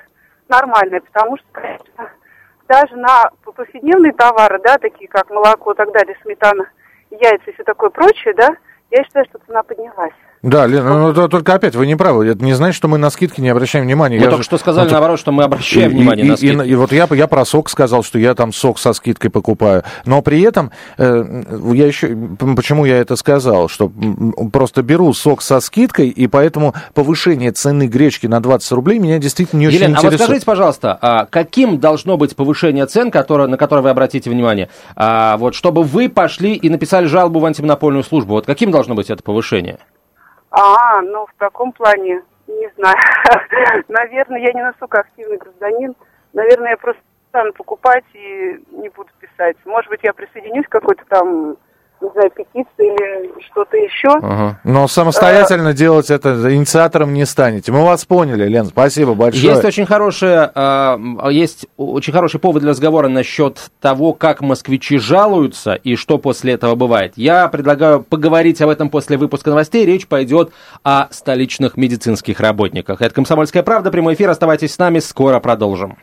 нормальная, 0.47 1.01
потому 1.01 1.37
что, 1.37 1.47
конечно, 1.51 2.09
даже 2.67 2.95
на 2.95 3.31
повседневные 3.43 4.13
товары, 4.13 4.59
да, 4.59 4.77
такие 4.77 5.07
как 5.07 5.29
молоко 5.29 5.71
и 5.71 5.75
так 5.75 5.91
далее, 5.91 6.17
сметана, 6.21 6.69
яйца 7.09 7.49
и 7.49 7.53
все 7.53 7.63
такое 7.63 7.89
прочее, 7.89 8.33
да, 8.35 8.49
я 8.91 9.03
считаю, 9.03 9.25
что 9.25 9.39
цена 9.45 9.63
поднялась. 9.63 10.13
Да, 10.43 10.67
Лен, 10.67 10.85
ну, 10.85 11.13
то- 11.13 11.29
только 11.29 11.53
опять 11.53 11.73
вы 11.73 11.87
не 11.87 11.95
правы. 11.95 12.27
Это 12.27 12.43
не 12.43 12.53
значит, 12.53 12.75
что 12.75 12.89
мы 12.89 12.97
на 12.97 13.09
скидки 13.09 13.39
не 13.39 13.47
обращаем 13.47 13.85
внимания. 13.85 14.17
Мы 14.17 14.23
Я 14.23 14.29
только 14.29 14.43
же- 14.43 14.47
что 14.47 14.57
сказали, 14.57 14.87
ну, 14.87 14.91
наоборот, 14.91 15.17
что 15.17 15.31
мы 15.31 15.43
обращаем 15.43 15.91
И- 15.91 15.93
внимание 15.95 16.25
и, 16.25 16.29
на 16.29 16.33
и- 16.33 16.37
скидки. 16.37 16.67
и 16.67 16.75
вот 16.75 16.91
я, 16.91 17.07
я 17.11 17.27
про 17.27 17.45
сок 17.45 17.69
сказал, 17.69 18.03
что 18.03 18.19
я 18.19 18.35
там 18.35 18.51
сок 18.51 18.77
со 18.77 18.91
скидкой 18.91 19.31
покупаю. 19.31 19.83
Но 20.05 20.21
при 20.21 20.41
этом 20.41 20.71
э, 20.97 21.43
я 21.73 21.87
еще... 21.87 22.15
Почему 22.57 22.83
я 22.83 22.97
это 22.97 23.15
сказал? 23.15 23.69
Что 23.69 23.89
просто 24.51 24.83
беру 24.83 25.13
сок 25.13 25.41
со 25.41 25.61
скидкой, 25.61 26.09
и 26.09 26.27
поэтому 26.27 26.73
повышение 26.93 27.53
цены 27.53 27.87
гречки 27.87 28.27
на 28.27 28.41
20 28.41 28.69
рублей 28.73 28.99
меня 28.99 29.19
действительно 29.19 29.61
не 29.61 29.67
очень 29.67 29.77
Елена, 29.77 29.93
а 29.93 30.01
вот 30.01 30.07
интересует. 30.07 30.27
скажите, 30.27 30.45
пожалуйста, 30.45 30.99
а 31.01 31.25
каким 31.25 31.79
должно 31.79 32.17
быть 32.17 32.35
повышение 32.35 32.85
цен, 32.85 33.11
которое, 33.11 33.47
на 33.47 33.55
которое 33.55 33.81
вы 33.81 33.89
обратите 33.91 34.29
внимание, 34.29 34.67
а, 34.97 35.37
вот, 35.37 35.55
чтобы 35.55 35.83
вы 35.83 36.09
пошли 36.09 36.53
и 36.53 36.69
написали 36.69 37.05
жалобу 37.05 37.39
в 37.39 37.45
антимонопольную 37.45 38.03
службу? 38.03 38.33
Вот 38.33 38.45
каким 38.45 38.71
должно 38.71 38.93
быть 38.93 39.09
это 39.09 39.23
повышение? 39.23 39.77
А, 40.55 41.01
ну 41.01 41.25
в 41.25 41.33
таком 41.39 41.71
плане, 41.71 42.21
не 42.45 42.69
знаю. 42.77 42.95
Наверное, 43.87 44.39
я 44.39 44.53
не 44.53 44.61
настолько 44.61 44.99
активный 44.99 45.37
гражданин. 45.37 45.95
Наверное, 46.31 46.71
я 46.71 46.77
просто 46.77 47.01
стану 47.29 47.53
покупать 47.53 48.03
и 48.13 48.63
не 48.71 48.89
буду 48.89 49.09
писать. 49.19 49.57
Может 49.65 49.89
быть, 49.89 50.01
я 50.03 50.13
присоединюсь 50.13 50.67
к 50.67 50.71
какой-то 50.71 51.03
там, 51.05 51.57
не 52.03 52.09
знаю, 52.11 52.31
петиции 52.31 52.67
или 52.79 53.43
что-то 53.45 53.77
еще. 53.77 54.09
Ага. 54.09 54.59
Но 54.63 54.87
самостоятельно 54.87 55.73
делать 55.73 56.09
это 56.11 56.53
инициатором 56.53 57.13
не 57.13 57.25
станете. 57.25 57.71
Мы 57.71 57.83
вас 57.83 58.05
поняли, 58.05 58.47
Лен, 58.47 58.65
спасибо 58.65 59.13
большое. 59.13 59.53
Есть 59.53 59.63
очень 59.63 59.85
хорошая, 59.85 60.51
а, 60.53 60.99
есть 61.29 61.67
очень 61.77 62.13
хороший 62.13 62.39
повод 62.39 62.61
для 62.61 62.71
разговора 62.71 63.07
насчет 63.07 63.71
того, 63.79 64.13
как 64.13 64.41
москвичи 64.41 64.97
жалуются 64.97 65.73
и 65.75 65.95
что 65.95 66.17
после 66.17 66.53
этого 66.53 66.75
бывает. 66.75 67.13
Я 67.15 67.47
предлагаю 67.47 68.03
поговорить 68.03 68.61
об 68.61 68.69
этом 68.69 68.89
после 68.89 69.17
выпуска 69.17 69.49
новостей. 69.49 69.85
Речь 69.85 70.07
пойдет 70.07 70.51
о 70.83 71.07
столичных 71.11 71.77
медицинских 71.77 72.39
работниках. 72.39 73.01
Это 73.01 73.13
«Комсомольская 73.13 73.63
правда», 73.63 73.91
прямой 73.91 74.15
эфир. 74.15 74.29
Оставайтесь 74.29 74.73
с 74.73 74.77
нами, 74.77 74.99
скоро 74.99 75.39
продолжим. 75.39 75.97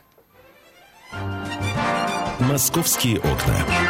«Московские 2.40 3.18
окна». 3.18 3.89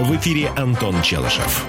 В 0.00 0.16
эфире 0.16 0.48
Антон 0.56 1.02
Челышев. 1.02 1.66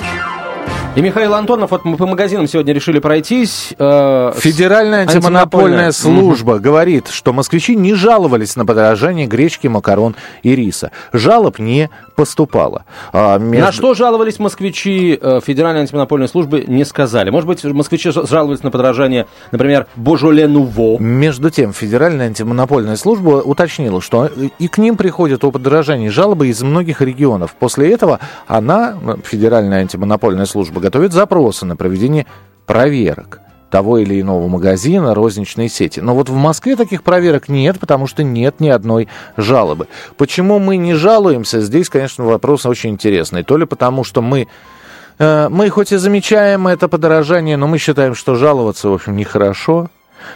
И 0.94 1.00
Михаил 1.02 1.34
Антонов, 1.36 1.72
вот 1.72 1.86
мы 1.86 1.96
по 1.96 2.06
магазинам 2.06 2.48
сегодня 2.50 2.74
решили 2.74 3.00
пройтись. 3.00 3.74
э, 3.80 4.34
Федеральная 4.36 5.04
антимонопольная 5.04 5.94
служба 5.94 6.60
говорит, 6.60 7.08
что 7.08 7.32
москвичи 7.32 7.78
не 7.78 7.94
жаловались 7.94 8.58
на 8.58 8.66
подорожание 8.66 9.26
гречки, 9.26 9.68
макарон 9.68 10.18
и 10.44 10.54
риса. 10.54 10.92
Жалоб 11.14 11.60
не 11.60 11.90
поступало. 12.18 12.84
А 13.14 13.38
между- 13.38 13.66
На 13.68 13.72
что 13.72 13.94
жаловались 13.94 14.38
москвичи 14.38 15.18
э, 15.20 15.40
Федеральной 15.42 15.80
антимонопольной 15.82 16.28
службы, 16.28 16.66
не 16.68 16.84
сказали. 16.84 17.30
Может 17.30 17.48
быть, 17.48 17.64
москвичи 17.64 18.12
жаловались 18.12 18.62
на 18.64 18.70
подорожание, 18.70 19.28
например, 19.54 19.88
Божоле 19.96 20.46
Нуво. 20.50 21.00
Между 21.00 21.50
тем, 21.52 21.72
Федеральная 21.72 22.26
антимонопольная 22.28 22.98
служба 22.98 23.42
уточнила, 23.42 24.02
что 24.02 24.30
и 24.60 24.68
к 24.68 24.78
ним 24.78 24.98
приходят 24.98 25.46
о 25.46 25.52
подорожании 25.52 26.10
жалобы 26.10 26.50
из 26.50 26.62
многих 26.62 27.02
регионов. 27.02 27.56
После 27.58 27.94
этого 27.94 28.20
она, 28.46 28.98
ну, 29.02 29.18
Федеральная 29.24 29.80
антимонопольная 29.80 30.46
служба, 30.46 30.81
готовит 30.82 31.14
запросы 31.14 31.66
на 31.66 31.76
проведение 31.76 32.26
проверок 32.66 33.40
того 33.70 34.00
или 34.00 34.20
иного 34.20 34.50
магазина, 34.50 35.16
розничной 35.16 35.70
сети. 35.70 36.02
Но 36.02 36.14
вот 36.14 36.28
в 36.28 36.36
Москве 36.36 36.76
таких 36.76 37.04
проверок 37.04 37.48
нет, 37.48 37.80
потому 37.80 38.06
что 38.06 38.22
нет 38.22 38.60
ни 38.60 38.68
одной 38.68 39.08
жалобы. 39.38 39.88
Почему 40.18 40.60
мы 40.60 40.76
не 40.76 40.94
жалуемся? 40.94 41.62
Здесь, 41.62 41.88
конечно, 41.88 42.26
вопрос 42.26 42.66
очень 42.66 42.90
интересный. 42.90 43.44
То 43.44 43.56
ли 43.56 43.66
потому, 43.66 44.04
что 44.04 44.22
мы 44.22 44.50
Э, 45.22 45.50
Мы 45.50 45.70
хоть 45.70 45.92
и 45.92 45.98
замечаем 45.98 46.68
это 46.68 46.88
подорожание, 46.88 47.56
но 47.56 47.68
мы 47.68 47.78
считаем, 47.78 48.16
что 48.16 48.34
жаловаться, 48.34 48.90
в 48.90 48.94
общем, 48.94 49.16
нехорошо, 49.16 49.90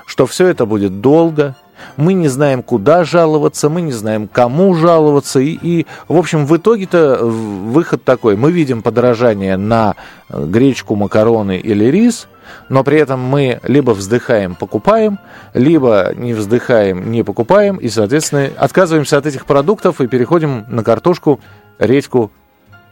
что 0.06 0.28
все 0.28 0.48
это 0.48 0.68
будет 0.68 1.02
долго. 1.02 1.56
Мы 1.98 2.14
не 2.14 2.28
знаем, 2.28 2.64
куда 2.64 3.04
жаловаться, 3.04 3.70
мы 3.70 3.82
не 3.82 3.92
знаем, 3.92 4.28
кому 4.28 4.76
жаловаться. 4.76 5.40
И, 5.40 5.58
и, 5.62 5.86
в 6.08 6.18
общем, 6.18 6.46
в 6.46 6.56
итоге-то 6.56 7.20
выход 7.24 8.04
такой. 8.04 8.36
Мы 8.36 8.52
видим 8.52 8.82
подорожание 8.82 9.58
на 9.58 9.96
э, 10.30 10.46
гречку, 10.46 10.96
макароны 10.96 11.58
или 11.58 11.86
рис, 11.86 12.28
но 12.70 12.84
при 12.84 13.00
этом 13.00 13.20
мы 13.22 13.60
либо 13.64 13.92
вздыхаем, 13.92 14.56
покупаем, 14.56 15.20
либо 15.54 16.12
не 16.16 16.34
вздыхаем, 16.34 17.12
не 17.12 17.24
покупаем, 17.24 17.78
и, 17.78 17.90
соответственно, 17.90 18.50
отказываемся 18.58 19.18
от 19.18 19.26
этих 19.26 19.46
продуктов 19.46 20.02
и 20.02 20.08
переходим 20.08 20.66
на 20.68 20.84
картошку, 20.84 21.40
редьку 21.80 22.32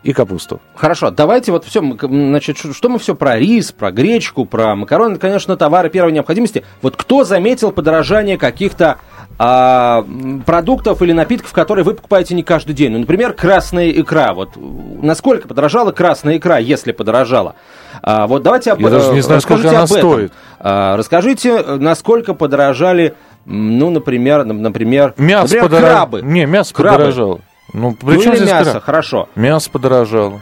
и 0.04 0.12
капусту. 0.14 0.60
Хорошо, 0.76 1.12
давайте 1.12 1.52
вот 1.52 1.66
все, 1.66 1.82
значит, 2.02 2.58
что 2.58 2.90
мы 2.90 3.00
все 3.00 3.16
про 3.16 3.38
рис, 3.40 3.72
про 3.72 3.92
гречку, 3.92 4.46
про 4.46 4.76
макароны, 4.76 5.18
конечно, 5.18 5.56
товары 5.58 5.90
первой 5.90 6.12
необходимости. 6.12 6.64
Вот 6.82 6.96
кто 6.98 7.24
заметил 7.24 7.72
подорожание 7.72 8.38
каких-то 8.38 8.98
а, 9.40 10.06
продуктов 10.46 11.02
или 11.02 11.12
напитков, 11.14 11.54
которые 11.54 11.84
вы 11.86 11.94
покупаете 11.94 12.36
не 12.36 12.44
каждый 12.44 12.74
день? 12.74 12.92
Ну, 12.92 13.00
например, 13.00 13.34
красная 13.34 13.90
икра. 13.92 14.34
Вот 14.34 14.52
насколько 14.58 15.48
подорожала 15.48 15.92
красная 15.92 16.38
икра, 16.38 16.58
если 16.58 16.92
подорожала? 16.92 17.56
А, 18.02 18.28
вот 18.28 18.44
давайте 18.44 18.72
об- 18.74 18.82
Я 18.82 18.90
даже 18.90 19.12
не 19.14 19.20
э, 19.20 19.22
знаю, 19.22 19.42
сколько 19.42 19.64
расскажите 19.64 19.78
она 19.78 19.88
стоит. 19.88 20.34
А, 20.60 20.98
расскажите, 20.98 21.62
насколько 21.64 22.34
подорожали, 22.34 23.16
ну, 23.46 23.90
например, 23.90 24.44
например, 24.44 25.14
Мясо 25.18 25.44
например, 25.44 25.64
подорожало. 25.66 25.94
крабы. 25.96 26.22
Не, 26.24 26.46
мясо 26.46 26.74
Крабы. 26.74 26.98
подорожало. 26.98 27.40
Ну, 27.72 27.94
при 27.94 28.16
Ну, 28.16 28.22
чем 28.24 28.36
здесь 28.36 28.50
мясо, 28.50 28.72
краб? 28.72 28.84
хорошо. 28.84 29.30
Мясо 29.36 29.70
подорожало. 29.72 30.42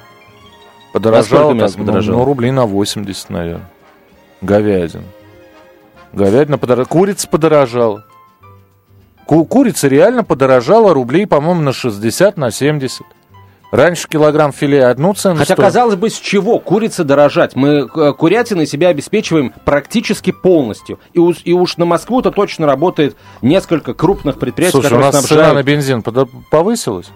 Подорожало, 0.93 1.51
мясо 1.53 1.73
так, 1.73 1.77
ну, 1.79 1.85
подорожало? 1.85 2.17
Ну, 2.17 2.25
рублей 2.25 2.51
на 2.51 2.65
80, 2.65 3.29
наверное. 3.29 3.69
Говядина. 4.41 5.03
Говядина 6.13 6.57
подорожала. 6.57 6.85
Курица 6.89 7.27
подорожала. 7.27 8.05
Ку- 9.25 9.45
курица 9.45 9.87
реально 9.87 10.23
подорожала 10.23 10.93
рублей, 10.93 11.25
по-моему, 11.27 11.61
на 11.61 11.71
60, 11.73 12.37
на 12.37 12.51
70. 12.51 13.05
Раньше 13.71 14.07
килограмм 14.09 14.51
филе 14.51 14.85
одну 14.85 15.13
цену 15.13 15.37
Хотя, 15.37 15.53
стоил. 15.53 15.65
казалось 15.67 15.95
бы, 15.95 16.09
с 16.09 16.19
чего 16.19 16.59
курица 16.59 17.05
дорожать? 17.05 17.55
Мы 17.55 17.87
э, 17.95 18.13
курятиной 18.13 18.67
себя 18.67 18.89
обеспечиваем 18.89 19.53
практически 19.63 20.31
полностью. 20.31 20.99
И, 21.13 21.19
уж- 21.19 21.41
и 21.45 21.53
уж 21.53 21.77
на 21.77 21.85
Москву-то 21.85 22.31
точно 22.31 22.67
работает 22.67 23.15
несколько 23.41 23.93
крупных 23.93 24.39
предприятий, 24.39 24.73
Слушай, 24.73 24.87
у 24.87 24.89
которые 24.89 25.05
нас 25.13 25.15
цена 25.25 25.27
снабжают... 25.27 25.55
на 25.55 25.63
бензин 25.63 26.03
повысилась. 26.51 27.07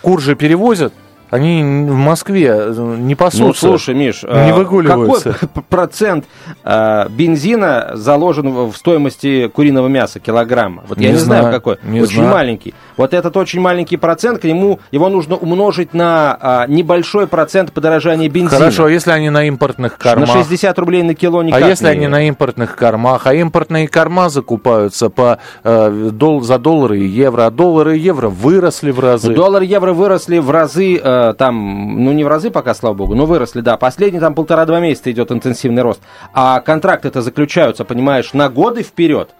Кур 0.00 0.20
же 0.22 0.34
перевозят. 0.34 0.94
Они 1.30 1.62
в 1.62 1.94
Москве 1.94 2.46
э, 2.54 2.96
не 2.98 3.14
пасутся. 3.14 3.44
Ну, 3.44 3.54
слушай, 3.54 3.94
Миш, 3.94 4.22
Не 4.22 4.28
э, 4.50 4.54
выгуливаются. 4.54 5.34
какой 5.38 5.62
процент 5.62 6.24
э, 6.64 7.06
бензина 7.10 7.90
заложен 7.94 8.50
в 8.70 8.74
стоимости 8.76 9.48
куриного 9.48 9.88
мяса 9.88 10.20
килограмма? 10.20 10.84
Вот 10.88 10.98
я 11.00 11.08
Не 11.08 11.12
не 11.14 11.18
знаю, 11.18 11.42
знаю, 11.42 11.54
какой. 11.56 11.76
не 11.82 12.00
очень 12.00 12.16
знаю. 12.16 12.30
маленький. 12.32 12.74
Вот 12.96 13.12
этот 13.14 13.36
очень 13.36 13.60
маленький 13.60 13.96
процент, 13.96 14.40
к 14.40 14.44
нему 14.44 14.80
его 14.90 15.08
нужно 15.08 15.36
умножить 15.36 15.94
на 15.94 16.36
а, 16.40 16.66
небольшой 16.66 17.26
процент 17.26 17.72
подорожания 17.72 18.28
бензина. 18.28 18.58
Хорошо, 18.58 18.84
а 18.86 18.90
если 18.90 19.10
они 19.10 19.30
на 19.30 19.44
импортных 19.44 19.98
кормах? 19.98 20.28
На 20.28 20.34
60 20.42 20.78
рублей 20.78 21.02
на 21.02 21.14
кило 21.14 21.42
никак 21.42 21.62
А 21.62 21.66
если 21.68 21.84
не- 21.86 21.90
они 21.92 22.06
на 22.08 22.26
импортных 22.28 22.74
кормах? 22.74 23.26
А 23.26 23.34
импортные 23.34 23.86
корма 23.88 24.30
закупаются 24.30 25.10
по, 25.10 25.38
э, 25.62 26.10
дол- 26.12 26.40
за 26.42 26.58
доллары 26.58 27.00
и 27.00 27.06
евро. 27.06 27.46
А 27.46 27.50
доллары 27.50 27.96
и 27.96 28.00
евро 28.00 28.28
выросли 28.28 28.90
в 28.90 29.00
разы. 29.00 29.34
Доллар 29.34 29.62
и 29.62 29.66
евро 29.66 29.92
выросли 29.92 30.38
в 30.38 30.50
разы, 30.50 31.00
э, 31.30 31.34
там, 31.34 32.04
ну 32.04 32.12
не 32.12 32.24
в 32.24 32.28
разы 32.28 32.50
пока, 32.50 32.74
слава 32.74 32.94
богу, 32.94 33.14
но 33.14 33.26
выросли, 33.26 33.60
да. 33.60 33.76
Последние 33.76 34.20
там 34.20 34.34
полтора-два 34.34 34.80
месяца 34.80 35.10
идет 35.10 35.32
интенсивный 35.32 35.82
рост. 35.82 36.02
А 36.32 36.60
контракты 36.60 37.08
это 37.08 37.22
заключаются, 37.22 37.84
понимаешь, 37.84 38.32
на 38.32 38.48
годы 38.48 38.82
вперед. 38.82 39.30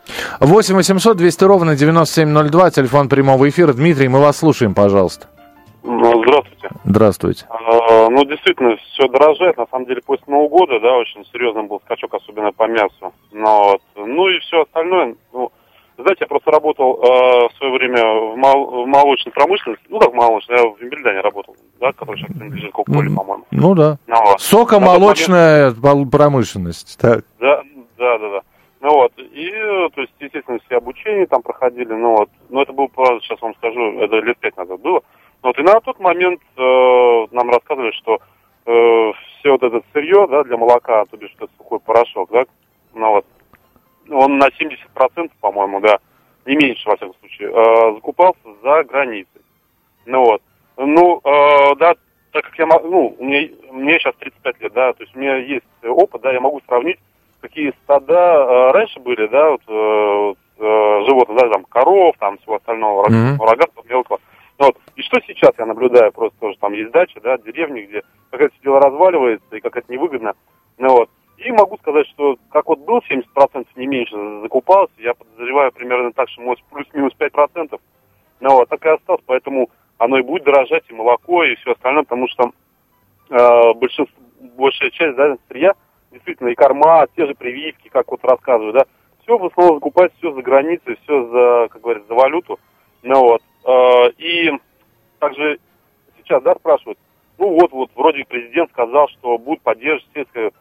8 0.41 0.75
800 0.75 1.17
200 1.17 1.45
ровно 1.45 1.77
9702, 1.77 2.71
телефон 2.71 3.09
прямого 3.09 3.49
эфира. 3.49 3.73
Дмитрий, 3.73 4.09
мы 4.09 4.21
вас 4.21 4.39
слушаем, 4.39 4.75
пожалуйста. 4.75 5.27
Ну, 5.83 6.23
здравствуйте. 6.23 6.69
Здравствуйте. 6.85 7.47
А, 7.49 8.09
Ну, 8.11 8.25
действительно, 8.25 8.77
все 8.77 9.09
дорожает. 9.09 9.57
На 9.57 9.67
самом 9.71 9.87
деле, 9.87 10.01
после 10.05 10.25
Нового 10.27 10.49
года, 10.49 10.81
да, 10.81 10.97
очень 10.97 11.25
серьезный 11.33 11.63
был 11.63 11.81
скачок, 11.85 12.13
особенно 12.15 12.53
по 12.53 12.67
мясу. 12.67 13.13
Но 13.33 13.71
вот, 13.71 13.83
ну 13.97 14.29
и 14.29 14.39
все 14.41 14.63
остальное, 14.63 15.15
ну, 15.33 15.51
Знаете, 15.99 16.19
я 16.21 16.27
просто 16.29 16.51
работал 16.53 16.95
э, 17.03 17.49
в 17.49 17.53
свое 17.59 17.73
время 17.73 18.05
в, 18.07 18.37
мол- 18.37 18.85
в 18.85 18.87
молочной 18.87 19.33
промышленности, 19.33 19.85
ну 19.89 19.99
как 19.99 20.13
в 20.13 20.15
молочной, 20.15 20.57
я 20.59 20.65
в 20.69 20.79
Вимбельдане 20.81 21.21
работал, 21.21 21.57
да, 21.81 21.93
который 21.93 22.19
сейчас 22.19 22.37
принадлежит 22.37 22.71
Кока-Коле, 22.73 23.11
по-моему. 23.17 23.45
Ну 23.51 23.75
да. 23.75 23.99
Ну, 24.07 24.15
вот. 24.25 24.41
Сокомолочная 24.41 25.73
пол- 25.73 26.09
промышленность. 26.09 26.99
Так. 27.01 27.25
Да, 27.41 27.63
да, 27.99 28.19
да, 28.19 28.31
да. 28.31 28.41
Ну 28.81 28.91
вот, 28.91 29.13
и, 29.19 29.51
то 29.93 30.01
есть, 30.03 30.13
естественно, 30.21 30.61
все 30.67 30.77
обучения 30.77 31.27
там 31.27 31.43
проходили, 31.43 31.93
ну 31.93 32.17
вот, 32.17 32.31
но 32.49 32.63
это 32.63 32.73
было, 32.73 32.89
сейчас 33.23 33.43
вам 33.43 33.55
скажу, 33.57 33.99
это 33.99 34.17
лет 34.21 34.39
пять 34.39 34.57
назад 34.57 34.81
было. 34.81 35.01
Вот, 35.43 35.59
и 35.59 35.63
на 35.63 35.81
тот 35.81 35.99
момент 35.99 36.41
э, 36.57 37.27
нам 37.33 37.51
рассказывали, 37.51 37.91
что 37.91 38.21
э, 38.67 39.13
все 39.41 39.51
вот 39.51 39.65
это 39.65 39.83
сырье, 39.93 40.29
да, 40.31 40.45
для 40.45 40.57
молока, 40.57 41.05
то 41.07 41.17
бишь 41.17 41.35
это 41.41 41.51
сухой 41.59 41.81
порошок, 41.81 42.31
да, 42.31 42.45
ну 42.95 43.11
вот, 43.15 43.27
он 44.11 44.39
на 44.39 44.49
70%, 44.49 45.31
по-моему, 45.41 45.81
да, 45.81 45.99
не 46.47 46.57
меньше, 46.57 46.89
во 46.89 46.97
всяком 46.97 47.15
случае, 47.21 47.51
э, 47.51 47.95
закупался 47.95 48.41
за 48.63 48.85
границей. 48.85 49.43
Ну 50.07 50.25
вот, 50.25 50.43
ну, 50.77 51.21
э, 51.25 51.75
да, 51.77 51.95
так 52.33 52.45
как 52.45 52.59
я, 52.59 52.67
ну, 52.67 53.15
у 53.19 53.25
меня, 53.25 53.49
мне 53.71 53.99
сейчас 53.99 54.15
35 54.17 54.61
лет, 54.61 54.73
да, 54.73 54.93
то 54.93 55.03
есть 55.03 55.15
у 55.15 55.19
меня 55.19 55.37
есть 55.37 55.65
опыт, 55.85 56.23
да, 56.23 56.33
я 56.33 56.41
могу 56.41 56.61
сравнить, 56.67 56.99
какие 57.41 57.73
стада 57.85 58.15
э, 58.15 58.71
раньше 58.73 59.01
были, 59.01 59.27
да, 59.27 59.51
вот, 59.51 59.63
э, 59.67 60.35
э, 60.59 61.05
животных, 61.07 61.39
да, 61.39 61.49
там, 61.49 61.65
коров, 61.65 62.17
там, 62.19 62.39
всего 62.39 62.57
остального, 62.57 63.09
Мгм. 63.09 63.41
рогатого, 63.43 63.85
мелкого. 63.89 64.21
Вот. 64.59 64.77
И 64.97 65.03
что 65.03 65.21
сейчас 65.21 65.53
я 65.57 65.67
наблюдаю, 65.67 66.13
просто 66.13 66.37
тоже 66.41 66.59
там 66.59 66.73
есть 66.73 66.91
дача, 66.91 67.21
да, 67.21 67.39
деревни, 67.39 67.83
где 67.83 68.03
как 68.31 68.41
это 68.41 68.55
все 68.55 68.63
дело 68.65 68.81
разваливается 68.81 69.57
и 69.57 69.61
как 69.61 69.77
это 69.77 69.91
невыгодно. 69.93 70.35
Ну 70.79 70.89
вот. 70.91 71.11
И 71.39 71.53
могу 71.53 71.79
сказать, 71.79 72.07
что 72.09 72.37
как 72.51 72.67
вот 72.67 72.81
был 72.81 72.99
70% 72.99 73.67
не 73.77 73.87
меньше 73.87 74.17
закупался, 74.43 74.93
я 74.99 75.15
подозреваю 75.15 75.71
примерно 75.71 76.13
так, 76.13 76.29
что 76.29 76.43
может 76.43 76.65
плюс-минус 76.65 77.13
5%. 77.19 77.81
Ну 78.41 78.51
вот, 78.51 78.69
так 78.69 78.85
и 78.85 78.89
осталось, 78.89 79.23
поэтому 79.25 79.71
оно 79.99 80.19
и 80.19 80.23
будет 80.23 80.45
дорожать, 80.45 80.85
и 80.89 80.95
молоко, 80.95 81.45
и 81.45 81.55
все 81.57 81.73
остальное, 81.73 82.03
потому 82.03 82.29
что 82.29 82.51
э, 83.31 83.75
большинство, 83.75 84.17
большая 84.57 84.91
часть, 84.91 85.17
да, 85.17 85.37
сырья, 85.49 85.75
действительно, 86.11 86.49
и 86.49 86.55
корма, 86.55 87.07
те 87.17 87.27
же 87.27 87.35
прививки, 87.35 87.89
как 87.89 88.11
вот 88.11 88.25
рассказываю, 88.25 88.73
да, 88.73 88.85
все 89.23 89.39
в 89.39 89.45
основном 89.45 89.77
закупать 89.77 90.13
все 90.19 90.33
за 90.33 90.43
границей, 90.43 90.99
все 91.03 91.27
за, 91.27 91.69
как 91.69 91.83
говорится, 91.83 92.09
за 92.09 92.15
валюту. 92.15 92.59
Ну 93.03 93.21
вот. 93.21 93.43
Э, 93.65 94.11
и 94.19 94.51
также 95.21 95.61
сейчас, 96.17 96.43
да, 96.43 96.55
спрашивают, 96.57 96.99
ну 97.39 97.51
вот, 97.51 97.71
вот, 97.71 97.91
вроде 97.95 98.25
президент 98.25 98.71
сказал, 98.71 99.09
что 99.09 99.39
будет 99.39 99.63
поддерживать 99.63 100.13
сельское 100.15 100.53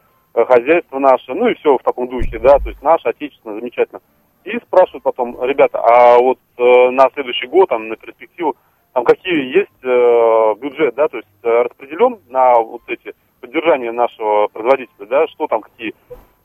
хозяйство 0.44 0.98
наше, 0.98 1.34
ну 1.34 1.48
и 1.48 1.54
все 1.54 1.76
в 1.76 1.82
таком 1.82 2.08
духе, 2.08 2.38
да, 2.38 2.58
то 2.58 2.68
есть 2.68 2.82
наше, 2.82 3.08
отечественное, 3.08 3.58
замечательно. 3.60 4.00
И 4.44 4.56
спрашивают 4.58 5.02
потом, 5.02 5.42
ребята, 5.42 5.80
а 5.80 6.18
вот 6.18 6.38
э, 6.56 6.90
на 6.90 7.10
следующий 7.14 7.46
год, 7.46 7.68
там, 7.68 7.88
на 7.88 7.96
перспективу, 7.96 8.56
там 8.92 9.04
какие 9.04 9.56
есть 9.56 9.68
э, 9.82 10.54
бюджет, 10.60 10.94
да, 10.94 11.08
то 11.08 11.18
есть 11.18 11.28
э, 11.42 11.62
распределен 11.62 12.18
на 12.28 12.54
вот 12.54 12.82
эти 12.86 13.14
поддержание 13.40 13.92
нашего 13.92 14.48
производителя, 14.48 15.06
да, 15.06 15.26
что 15.28 15.46
там, 15.46 15.60
какие 15.60 15.94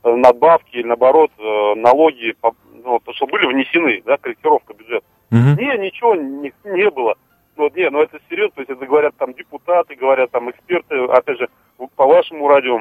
э, 0.02 0.14
надбавки 0.14 0.76
или 0.76 0.86
наоборот 0.86 1.30
э, 1.38 1.74
налоги, 1.76 2.34
по- 2.40 2.54
ну, 2.84 3.00
то, 3.04 3.12
что 3.14 3.26
были 3.26 3.46
внесены, 3.46 4.02
да, 4.04 4.16
корректировка 4.18 4.74
бюджета. 4.74 5.06
Мгм. 5.30 5.56
Не, 5.56 5.78
ничего 5.78 6.14
не, 6.14 6.52
не 6.64 6.90
было. 6.90 7.14
Ну, 7.56 7.64
Вот, 7.64 7.76
не, 7.76 7.88
ну 7.88 8.00
это 8.00 8.18
серьезно, 8.28 8.56
то 8.56 8.60
есть 8.60 8.70
это 8.70 8.84
говорят 8.86 9.14
там 9.16 9.32
депутаты, 9.32 9.94
говорят 9.94 10.30
там 10.30 10.50
эксперты, 10.50 10.96
опять 11.04 11.38
же, 11.38 11.48
по 11.96 12.06
вашему 12.06 12.48
радио, 12.48 12.80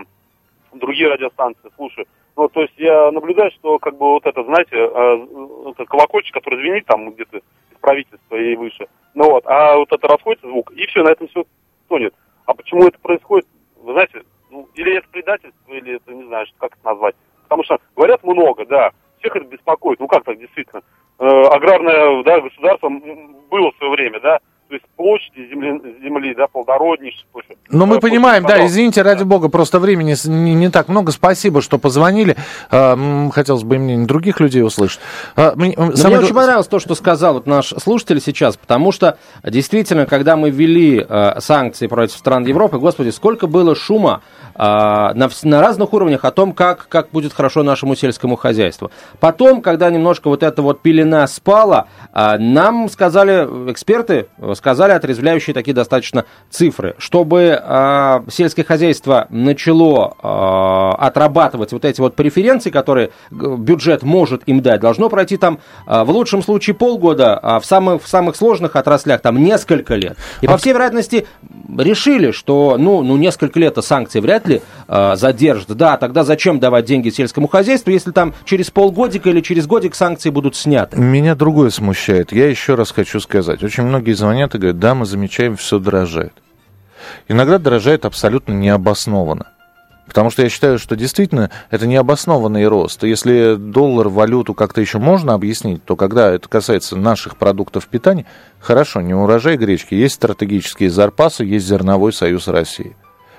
другие 0.79 1.09
радиостанции, 1.09 1.69
слушаю. 1.75 2.07
Ну, 2.35 2.49
то 2.49 2.61
есть 2.61 2.73
я 2.77 3.11
наблюдаю, 3.11 3.51
что 3.51 3.79
как 3.79 3.97
бы 3.97 4.11
вот 4.11 4.25
это, 4.25 4.43
знаете, 4.43 4.75
э, 4.75 5.71
этот 5.71 5.87
колокольчик, 5.87 6.33
который 6.33 6.59
звенит 6.59 6.85
там 6.85 7.11
где-то 7.11 7.37
из 7.37 7.77
правительства 7.79 8.35
и 8.35 8.55
выше, 8.55 8.87
ну 9.13 9.29
вот, 9.29 9.43
а 9.45 9.75
вот 9.75 9.91
это 9.91 10.07
расходится 10.07 10.47
звук, 10.47 10.71
и 10.71 10.85
все, 10.87 11.03
на 11.03 11.09
этом 11.09 11.27
все 11.27 11.45
тонет. 11.87 12.13
А 12.45 12.53
почему 12.53 12.87
это 12.87 12.97
происходит, 12.99 13.47
вы 13.77 13.93
знаете, 13.93 14.23
ну, 14.49 14.67
или 14.73 14.97
это 14.97 15.07
предательство, 15.09 15.71
или 15.71 15.95
это, 15.95 16.13
не 16.13 16.23
знаю, 16.23 16.47
как 16.57 16.73
это 16.73 16.85
назвать. 16.85 17.15
Потому 17.43 17.63
что 17.63 17.79
говорят 17.95 18.23
много, 18.23 18.65
да, 18.65 18.91
всех 19.19 19.35
это 19.35 19.45
беспокоит, 19.45 19.99
ну 19.99 20.07
как 20.07 20.23
так, 20.23 20.39
действительно. 20.39 20.81
Э, 21.19 21.25
аграрное, 21.51 22.23
да, 22.23 22.41
государство 22.41 22.89
было 22.89 23.71
в 23.71 23.77
свое 23.77 23.91
время, 23.91 24.19
да, 24.19 24.39
площади 25.03 25.49
земли, 25.49 25.81
земли 26.01 26.33
да, 26.37 26.47
плодороднейшие. 26.47 27.25
площади. 27.33 27.57
Ну, 27.69 27.85
мы 27.85 27.97
Э, 27.97 27.99
понимаем, 27.99 28.43
да, 28.45 28.65
извините, 28.65 29.01
ради 29.01 29.23
бога, 29.23 29.49
просто 29.49 29.79
времени 29.79 30.15
не, 30.29 30.55
не 30.55 30.69
так 30.69 30.87
много. 30.87 31.11
Спасибо, 31.11 31.61
что 31.61 31.77
позвонили. 31.77 32.37
А, 32.71 33.29
Хотелось 33.33 33.63
бы 33.63 33.75
и 33.75 33.79
мнение 33.79 34.07
других 34.07 34.39
людей 34.39 34.63
услышать. 34.63 35.01
А, 35.35 35.53
мне- 35.55 35.73
самое 35.95 36.17
мне 36.17 36.25
очень 36.25 36.33
понравилось 36.35 36.67
то, 36.67 36.79
что 36.79 36.95
сказал 36.95 37.33
вот 37.33 37.47
наш 37.47 37.67
слушатель 37.67 38.21
сейчас, 38.21 38.55
потому 38.55 38.91
что 38.93 39.17
действительно, 39.43 40.05
когда 40.05 40.37
мы 40.37 40.49
ввели 40.51 41.05
э, 41.07 41.39
санкции 41.39 41.87
против 41.87 42.15
стран 42.17 42.45
Европы, 42.45 42.77
господи, 42.77 43.09
сколько 43.09 43.47
было 43.47 43.75
шума 43.75 44.21
на, 44.55 45.13
вс- 45.15 45.47
на 45.47 45.61
разных 45.61 45.93
уровнях 45.93 46.25
о 46.25 46.31
том, 46.31 46.53
как, 46.53 46.87
как 46.89 47.09
будет 47.11 47.33
хорошо 47.33 47.63
нашему 47.63 47.95
сельскому 47.95 48.35
хозяйству. 48.35 48.91
Потом, 49.19 49.61
когда 49.61 49.89
немножко 49.89 50.27
вот 50.27 50.43
эта 50.43 50.61
вот 50.61 50.81
пелена 50.81 51.27
спала, 51.27 51.87
э, 52.13 52.37
нам 52.37 52.89
сказали, 52.89 53.71
эксперты 53.71 54.27
сказали 54.55 54.91
отрезвляющие 54.91 55.53
такие 55.53 55.73
достаточно 55.73 56.25
цифры, 56.49 56.95
чтобы 56.97 57.59
э, 57.61 58.19
сельское 58.29 58.63
хозяйство 58.63 59.27
начало 59.29 60.13
отрабатывать 60.99 61.71
вот 61.73 61.85
эти 61.85 61.99
вот 61.99 62.15
преференции, 62.15 62.69
которые 62.69 63.11
бюджет 63.31 64.03
может 64.03 64.43
им 64.45 64.61
дать, 64.61 64.79
должно 64.79 65.09
пройти 65.09 65.37
там 65.37 65.59
в 65.85 66.09
лучшем 66.09 66.43
случае 66.43 66.75
полгода, 66.75 67.37
а 67.37 67.59
в 67.59 67.65
самых, 67.65 68.03
в 68.03 68.07
самых 68.07 68.35
сложных 68.35 68.75
отраслях 68.75 69.21
там 69.21 69.43
несколько 69.43 69.95
лет. 69.95 70.17
И 70.41 70.47
по 70.47 70.57
всей 70.57 70.73
вероятности 70.73 71.27
решили, 71.77 72.31
что 72.31 72.77
ну, 72.77 73.01
ну 73.01 73.17
несколько 73.17 73.59
лет 73.59 73.77
санкции 73.83 74.19
вряд 74.19 74.42
ли 74.47 74.61
э, 74.87 75.15
задержат. 75.15 75.75
Да, 75.77 75.97
тогда 75.97 76.23
зачем 76.23 76.59
давать 76.59 76.85
деньги 76.85 77.09
сельскому 77.09 77.47
хозяйству, 77.47 77.91
если 77.91 78.11
там 78.11 78.33
через 78.45 78.71
полгодика 78.71 79.29
или 79.29 79.41
через 79.41 79.67
годик 79.67 79.95
санкции 79.95 80.29
будут 80.29 80.55
сняты? 80.55 80.97
Меня 80.97 81.35
другое 81.35 81.69
смущает. 81.69 82.31
Я 82.31 82.49
еще 82.49 82.75
раз 82.75 82.91
хочу 82.91 83.19
сказать. 83.19 83.63
Очень 83.63 83.83
многие 83.83 84.13
звонят 84.13 84.55
и 84.55 84.57
говорят, 84.57 84.79
да, 84.79 84.95
мы 84.95 85.05
замечаем, 85.05 85.55
все 85.55 85.79
дорожает. 85.79 86.33
Иногда 87.27 87.57
дорожает 87.57 88.05
абсолютно 88.05 88.53
необоснованно. 88.53 89.47
Потому 90.07 90.29
что 90.29 90.43
я 90.43 90.49
считаю, 90.49 90.79
что 90.79 90.95
действительно 90.95 91.49
это 91.69 91.87
необоснованный 91.87 92.67
рост. 92.67 93.03
Если 93.03 93.55
доллар, 93.55 94.09
валюту 94.09 94.53
как-то 94.53 94.81
еще 94.81 94.99
можно 94.99 95.33
объяснить, 95.33 95.83
то 95.85 95.95
когда 95.95 96.31
это 96.31 96.47
касается 96.49 96.95
наших 96.97 97.37
продуктов 97.37 97.87
питания, 97.87 98.25
хорошо, 98.59 99.01
не 99.01 99.13
урожай 99.13 99.55
гречки, 99.55 99.95
есть 99.95 100.15
стратегические 100.15 100.89
запасы, 100.89 101.45
есть 101.45 101.65
зерновой 101.65 102.11
союз 102.11 102.47
России. 102.47 102.95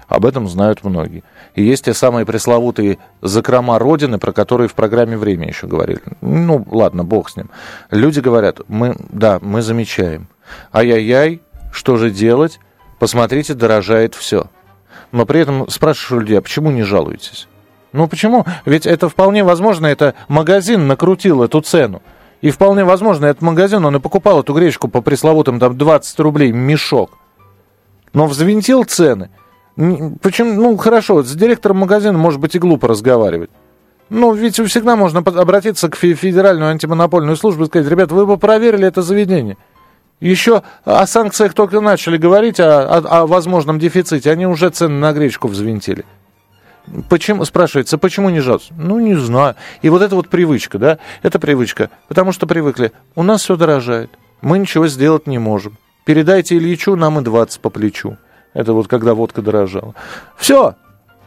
Об 0.08 0.26
этом 0.26 0.48
знают 0.48 0.84
многие. 0.84 1.24
И 1.54 1.62
есть 1.62 1.84
те 1.86 1.94
самые 1.94 2.26
пресловутые 2.26 2.98
закрома 3.22 3.78
Родины, 3.78 4.18
про 4.18 4.32
которые 4.32 4.68
в 4.68 4.74
программе 4.74 5.16
«Время» 5.16 5.48
еще 5.48 5.66
говорили. 5.66 6.00
Ну, 6.20 6.66
ладно, 6.70 7.04
бог 7.04 7.30
с 7.30 7.36
ним. 7.36 7.50
Люди 7.90 8.20
говорят, 8.20 8.60
мы, 8.68 8.96
да, 9.10 9.38
мы 9.40 9.62
замечаем. 9.62 10.28
Ай-яй-яй, 10.72 11.40
что 11.72 11.96
же 11.96 12.10
делать? 12.10 12.60
Посмотрите, 12.98 13.54
дорожает 13.54 14.14
все. 14.14 14.46
Но 15.12 15.26
при 15.26 15.40
этом 15.40 15.68
спрашиваю 15.68 16.22
людей, 16.22 16.38
а 16.38 16.42
почему 16.42 16.70
не 16.70 16.82
жалуетесь? 16.82 17.48
Ну 17.92 18.08
почему? 18.08 18.44
Ведь 18.64 18.86
это 18.86 19.08
вполне 19.08 19.44
возможно, 19.44 19.86
это 19.86 20.14
магазин 20.28 20.88
накрутил 20.88 21.42
эту 21.42 21.60
цену. 21.60 22.02
И 22.40 22.50
вполне 22.50 22.84
возможно, 22.84 23.26
этот 23.26 23.40
магазин, 23.40 23.84
он 23.84 23.96
и 23.96 24.00
покупал 24.00 24.40
эту 24.40 24.52
гречку 24.52 24.88
по 24.88 25.00
пресловутым 25.00 25.58
там 25.60 25.78
20 25.78 26.20
рублей 26.20 26.52
мешок. 26.52 27.16
Но 28.12 28.26
взвинтил 28.26 28.84
цены. 28.84 29.30
Почему? 29.76 30.54
Ну, 30.54 30.76
хорошо, 30.76 31.22
с 31.22 31.34
директором 31.34 31.78
магазина, 31.78 32.16
может 32.16 32.40
быть, 32.40 32.54
и 32.54 32.58
глупо 32.58 32.88
разговаривать. 32.88 33.50
Ну, 34.10 34.32
ведь 34.34 34.54
всегда 34.60 34.96
можно 34.96 35.20
обратиться 35.20 35.88
к 35.88 35.96
фе- 35.96 36.14
Федеральную 36.14 36.70
антимонопольную 36.70 37.37
службу 37.37 37.64
и 37.64 37.66
сказать, 37.66 37.88
ребят, 37.90 38.12
вы 38.12 38.26
бы 38.26 38.37
проверили 38.37 38.87
это 38.87 39.02
заведение. 39.02 39.56
Еще 40.20 40.62
о 40.84 41.06
санкциях 41.06 41.54
только 41.54 41.80
начали 41.80 42.16
говорить, 42.16 42.60
о, 42.60 42.82
о- 42.82 43.22
о 43.22 43.26
возможном 43.26 43.78
дефиците, 43.78 44.30
они 44.30 44.46
уже 44.46 44.70
цены 44.70 44.98
на 45.00 45.12
гречку 45.12 45.48
взвинтили. 45.48 46.04
Почему, 47.08 47.44
спрашивается, 47.44 47.96
почему 47.98 48.28
не 48.28 48.40
жалуются? 48.40 48.74
Ну, 48.76 49.00
не 49.00 49.14
знаю. 49.14 49.56
И 49.82 49.88
вот 49.88 50.02
эта 50.02 50.14
вот 50.14 50.28
привычка, 50.28 50.78
да, 50.78 50.98
это 51.22 51.38
привычка, 51.40 51.90
потому 52.08 52.30
что 52.32 52.46
привыкли. 52.46 52.92
У 53.16 53.22
нас 53.22 53.42
все 53.42 53.56
дорожает, 53.56 54.10
мы 54.42 54.58
ничего 54.58 54.87
сделать 54.87 55.26
не 55.26 55.38
можем. 55.38 55.78
Передайте 56.04 56.56
Ильичу, 56.58 56.94
нам 56.94 57.18
и 57.18 57.22
20 57.22 57.60
по 57.60 57.70
плечу. 57.70 58.18
Это 58.54 58.72
вот 58.72 58.88
когда 58.88 59.14
водка 59.14 59.42
дорожала. 59.42 59.94
Все, 60.36 60.74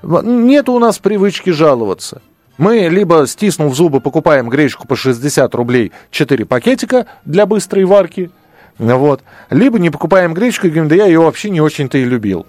нет 0.01 0.69
у 0.69 0.79
нас 0.79 0.97
привычки 0.97 1.51
жаловаться. 1.51 2.21
Мы 2.57 2.87
либо, 2.89 3.27
стиснув 3.27 3.75
зубы, 3.75 4.01
покупаем 4.01 4.49
гречку 4.49 4.87
по 4.87 4.95
60 4.95 5.53
рублей 5.53 5.91
4 6.09 6.45
пакетика 6.45 7.05
для 7.23 7.45
быстрой 7.45 7.83
варки, 7.85 8.31
вот, 8.79 9.21
либо 9.49 9.77
не 9.77 9.89
покупаем 9.89 10.33
гречку 10.33 10.65
и 10.67 10.69
говорим, 10.69 10.87
да 10.87 10.95
я 10.95 11.05
ее 11.05 11.19
вообще 11.19 11.49
не 11.49 11.61
очень-то 11.61 11.97
и 11.97 12.03
любил. 12.03 12.47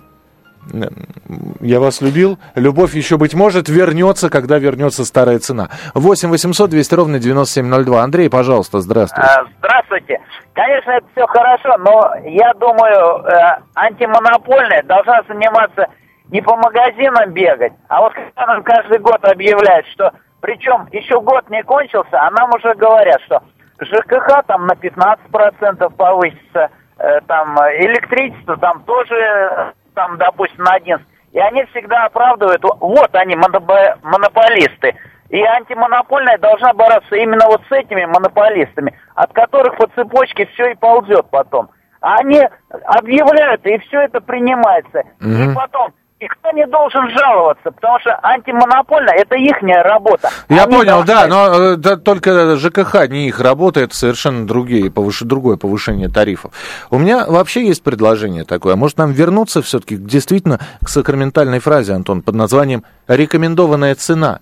Я 1.61 1.81
вас 1.81 2.01
любил. 2.01 2.39
Любовь 2.55 2.95
еще, 2.95 3.17
быть 3.17 3.35
может, 3.35 3.69
вернется, 3.69 4.31
когда 4.31 4.59
вернется 4.59 5.05
старая 5.05 5.39
цена. 5.39 5.69
8 5.95 6.31
800 6.31 6.71
200 6.71 6.95
ровно 6.95 7.19
9702. 7.19 8.03
Андрей, 8.03 8.31
пожалуйста, 8.31 8.81
здравствуйте. 8.81 9.29
А, 9.29 9.45
Здравствуйте. 9.59 10.21
Конечно, 10.55 10.91
это 10.91 11.07
все 11.13 11.27
хорошо, 11.27 11.77
но 11.79 12.13
я 12.25 12.53
думаю, 12.55 13.25
э, 13.25 13.59
антимонопольная 13.75 14.83
должна 14.83 15.23
заниматься 15.29 15.87
не 16.31 16.43
по 16.43 16.57
магазинам 16.57 17.33
бегать, 17.33 17.73
а 17.89 18.01
вот 18.03 18.13
когда 18.13 18.47
нам 18.47 18.63
каждый 18.63 18.99
год 18.99 19.25
объявляют, 19.25 19.87
что 19.89 20.13
причем 20.41 20.89
еще 20.93 21.21
год 21.21 21.49
не 21.49 21.63
кончился, 21.63 22.21
а 22.21 22.31
нам 22.33 22.51
уже 22.55 22.75
говорят, 22.75 23.21
что 23.23 23.43
ЖКХ 23.81 24.43
там 24.47 24.67
на 24.67 24.73
15% 24.73 25.91
повысится, 25.97 26.71
э, 26.99 27.21
там 27.27 27.59
э, 27.61 27.85
электричество 27.87 28.57
там 28.57 28.83
тоже, 28.83 29.73
там, 29.99 30.17
допустим, 30.17 30.63
на 30.63 30.79
11%. 30.79 31.01
И 31.33 31.39
они 31.41 31.65
всегда 31.67 32.05
оправдывают, 32.07 32.63
вот 32.63 33.15
они, 33.15 33.35
монопо- 33.35 33.99
монополисты. 34.03 34.95
И 35.29 35.43
антимонопольная 35.43 36.39
должна 36.39 36.73
бороться 36.73 37.17
именно 37.17 37.45
вот 37.47 37.61
с 37.69 37.73
этими 37.73 38.05
монополистами, 38.07 38.97
от 39.15 39.33
которых 39.33 39.77
по 39.77 39.89
цепочке 39.89 40.47
все 40.55 40.71
и 40.71 40.75
ползет 40.75 41.27
потом. 41.31 41.69
А 42.01 42.19
они 42.19 42.41
объявляют, 42.85 43.67
и 43.67 43.79
все 43.79 44.03
это 44.03 44.21
принимается. 44.21 45.03
И 45.21 45.55
потом 45.55 45.93
никто 46.21 46.51
не 46.53 46.67
должен 46.67 47.09
жаловаться, 47.11 47.71
потому 47.71 47.99
что 48.01 48.19
антимонопольная 48.23 49.15
это 49.15 49.37
ихняя 49.37 49.83
работа. 49.83 50.31
Я 50.49 50.65
Они 50.65 50.77
понял, 50.77 51.05
да, 51.05 51.27
должны- 51.27 51.29
но 51.29 51.73
э, 51.73 51.77
да, 51.77 51.97
только 51.97 52.57
ЖКХ 52.57 53.09
не 53.09 53.29
их 53.29 53.41
работа, 53.41 53.81
это 53.81 53.95
совершенно 53.95 54.47
другие, 54.47 54.91
повыш... 54.91 55.23
другое 55.23 55.57
повышение 55.57 56.09
тарифов. 56.09 56.53
У 56.91 56.99
меня 56.99 57.27
вообще 57.27 57.67
есть 57.67 57.83
предложение 57.83 58.45
такое. 58.45 58.75
А 58.75 58.77
Может 58.77 58.99
нам 58.99 59.13
вернуться 59.13 59.63
все-таки 59.63 59.97
действительно 59.97 60.61
к 60.85 60.89
сакраментальной 60.89 61.61
фразе, 61.61 61.93
Антон, 61.95 62.23
под 62.23 62.35
названием 62.35 62.85
«рекомендованная 63.07 63.95
цена» 63.95 64.41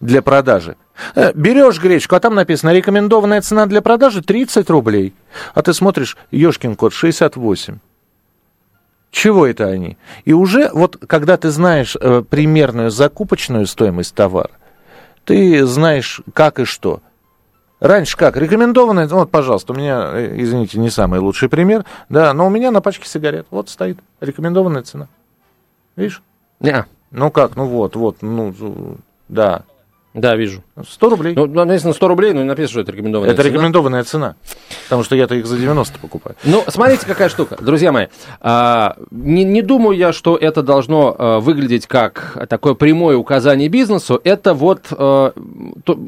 для 0.00 0.22
продажи. 0.22 0.76
Э, 1.14 1.32
Берешь 1.34 1.80
гречку, 1.80 2.14
а 2.16 2.20
там 2.20 2.34
написано 2.34 2.72
«рекомендованная 2.74 3.40
цена 3.40 3.66
для 3.66 3.82
продажи 3.82 4.22
30 4.22 4.68
рублей». 4.70 5.14
А 5.54 5.62
ты 5.62 5.72
смотришь, 5.72 6.16
ешкин 6.30 6.76
код 6.76 6.92
68. 6.92 7.78
Чего 9.10 9.46
это 9.46 9.66
они? 9.66 9.96
И 10.24 10.32
уже 10.32 10.70
вот 10.72 10.96
когда 11.06 11.36
ты 11.36 11.50
знаешь 11.50 11.96
э, 11.98 12.22
примерную 12.28 12.90
закупочную 12.90 13.66
стоимость 13.66 14.14
товара, 14.14 14.50
ты 15.24 15.64
знаешь 15.64 16.20
как 16.34 16.60
и 16.60 16.64
что. 16.64 17.00
Раньше 17.80 18.16
как? 18.16 18.36
Рекомендованная, 18.36 19.06
вот, 19.06 19.30
пожалуйста, 19.30 19.72
у 19.72 19.76
меня, 19.76 20.10
э, 20.12 20.34
извините, 20.36 20.78
не 20.78 20.90
самый 20.90 21.20
лучший 21.20 21.48
пример, 21.48 21.84
да, 22.08 22.32
но 22.34 22.46
у 22.46 22.50
меня 22.50 22.70
на 22.70 22.80
пачке 22.80 23.08
сигарет 23.08 23.46
вот 23.50 23.68
стоит 23.68 23.98
рекомендованная 24.20 24.82
цена. 24.82 25.08
Видишь? 25.96 26.22
Не, 26.60 26.86
Ну 27.10 27.30
как, 27.30 27.56
ну 27.56 27.66
вот, 27.66 27.96
вот, 27.96 28.18
ну, 28.20 28.52
да. 29.28 29.62
Да, 30.20 30.36
вижу. 30.36 30.62
100 30.88 31.08
рублей. 31.10 31.34
Ну, 31.36 31.46
написано 31.46 31.92
100 31.92 32.08
рублей, 32.08 32.32
но 32.32 32.40
не 32.40 32.46
написано, 32.46 32.70
что 32.70 32.80
это 32.80 32.92
рекомендованная 32.92 33.32
это 33.34 33.42
цена. 33.42 33.52
рекомендованная 33.54 34.04
цена. 34.04 34.34
Потому 34.84 35.02
что 35.04 35.16
я-то 35.16 35.34
их 35.34 35.46
за 35.46 35.56
90 35.56 35.98
покупаю. 35.98 36.36
Ну, 36.44 36.64
смотрите, 36.68 37.06
какая 37.06 37.28
штука. 37.28 37.56
Друзья 37.60 37.92
мои, 37.92 38.06
а, 38.40 38.96
не, 39.10 39.44
не 39.44 39.62
думаю 39.62 39.96
я, 39.96 40.12
что 40.12 40.36
это 40.36 40.62
должно 40.62 41.14
а, 41.18 41.40
выглядеть 41.40 41.86
как 41.86 42.46
такое 42.48 42.74
прямое 42.74 43.16
указание 43.16 43.68
бизнесу. 43.68 44.20
Это 44.24 44.54
вот 44.54 44.86
а, 44.90 45.32
то- 45.84 45.98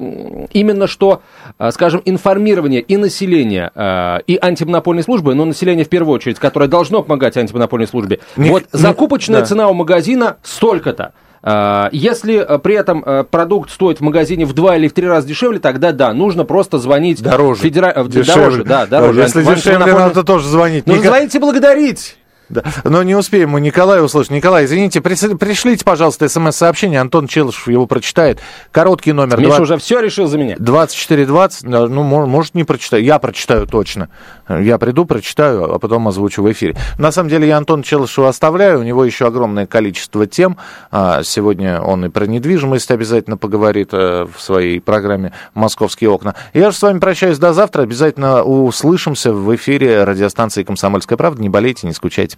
именно 0.53 0.87
что, 0.87 1.23
а, 1.59 1.71
скажем, 1.73 2.03
информирование 2.05 2.81
и 2.81 2.97
населения, 2.97 3.71
а, 3.75 4.19
и 4.27 4.39
антимонопольной 4.41 5.03
службы, 5.03 5.35
но 5.35 5.45
население 5.45 5.85
в 5.85 5.89
первую 5.89 6.15
очередь, 6.15 6.39
которое 6.39 6.69
должно 6.69 7.03
помогать 7.03 7.37
антимонопольной 7.37 7.87
службе. 7.87 8.21
Не- 8.37 8.51
вот 8.51 8.65
не- 8.73 8.79
закупочная 8.79 9.41
да. 9.41 9.47
цена 9.47 9.69
у 9.69 9.75
магазина 9.75 10.37
столько-то. 10.43 11.13
А, 11.43 11.89
Если 11.93 12.37
а, 12.37 12.59
при 12.59 12.75
этом 12.75 13.03
а, 13.05 13.25
продукт 13.25 13.71
стоит 13.71 13.99
в 13.99 14.03
магазине 14.03 14.45
в 14.45 14.53
два 14.53 14.77
или 14.77 14.89
в 14.89 14.93
три 14.93 15.07
раза 15.07 15.27
дешевле, 15.27 15.59
тогда 15.59 15.93
да, 15.93 16.13
нужно 16.13 16.45
просто 16.45 16.79
звонить 16.79 17.23
Дороже. 17.23 17.63
федера- 17.63 17.93
э, 17.97 18.05
Дешевле. 18.09 18.35
дороже, 18.35 18.65
да, 18.65 18.87
дороже. 18.87 19.21
Если 19.23 19.43
В 19.43 19.55
дешевле, 19.55 19.95
надо 19.95 20.23
тоже 20.23 20.47
звонить. 20.49 20.87
ну, 20.87 20.95
Ника- 20.97 21.07
звоните 21.07 21.39
благодарить. 21.39 22.17
Да. 22.51 22.63
Но 22.85 23.03
не 23.03 23.15
успеем 23.15 23.51
мы 23.51 23.61
Николая 23.61 24.03
услышать. 24.03 24.33
Николай, 24.33 24.65
извините, 24.65 25.01
пришлите, 25.01 25.85
пожалуйста, 25.85 26.29
смс-сообщение. 26.29 27.01
Антон 27.01 27.27
Челышев 27.29 27.69
его 27.69 27.87
прочитает. 27.87 28.41
Короткий 28.73 29.13
номер. 29.13 29.39
Миша 29.39 29.51
два- 29.51 29.61
уже 29.63 29.79
все 29.79 30.01
решил 30.01 30.27
за 30.27 30.37
меня. 30.37 30.57
2420, 30.59 31.65
да, 31.71 31.87
ну, 31.87 32.03
мо- 32.03 32.27
может, 32.27 32.55
не 32.55 32.65
прочитаю. 32.65 33.03
Я 33.05 33.19
прочитаю 33.19 33.67
точно. 33.67 34.09
Я 34.49 34.79
приду, 34.79 35.05
прочитаю, 35.05 35.73
а 35.73 35.79
потом 35.79 36.09
озвучу 36.09 36.43
в 36.43 36.51
эфире. 36.53 36.77
На 36.99 37.13
самом 37.13 37.29
деле, 37.31 37.47
я 37.47 37.57
Антон 37.57 37.83
Челышева 37.83 38.29
оставляю. 38.29 38.81
У 38.81 38.83
него 38.83 39.05
еще 39.05 39.27
огромное 39.27 39.67
количество 39.67 40.27
тем. 40.27 40.57
А, 40.91 41.23
Сегодня 41.23 41.81
он 41.81 42.05
и 42.05 42.09
про 42.09 42.27
недвижимость 42.27 42.91
обязательно 42.91 43.37
поговорит 43.37 43.91
э, 43.93 44.27
в 44.35 44.41
своей 44.41 44.81
программе 44.81 45.33
«Московские 45.55 46.11
окна». 46.11 46.35
Я 46.55 46.71
же 46.73 46.77
с 46.77 46.83
вами 46.83 46.99
прощаюсь 46.99 47.39
до 47.39 47.53
завтра. 47.53 47.83
Обязательно 47.83 48.43
услышимся 48.43 49.33
в 49.33 49.55
эфире 49.55 50.03
радиостанции 50.05 50.65
«Комсомольская 50.65 51.17
правда». 51.17 51.41
Не 51.41 51.49
болейте, 51.49 51.87
не 51.87 51.93
скучайте. 51.93 52.37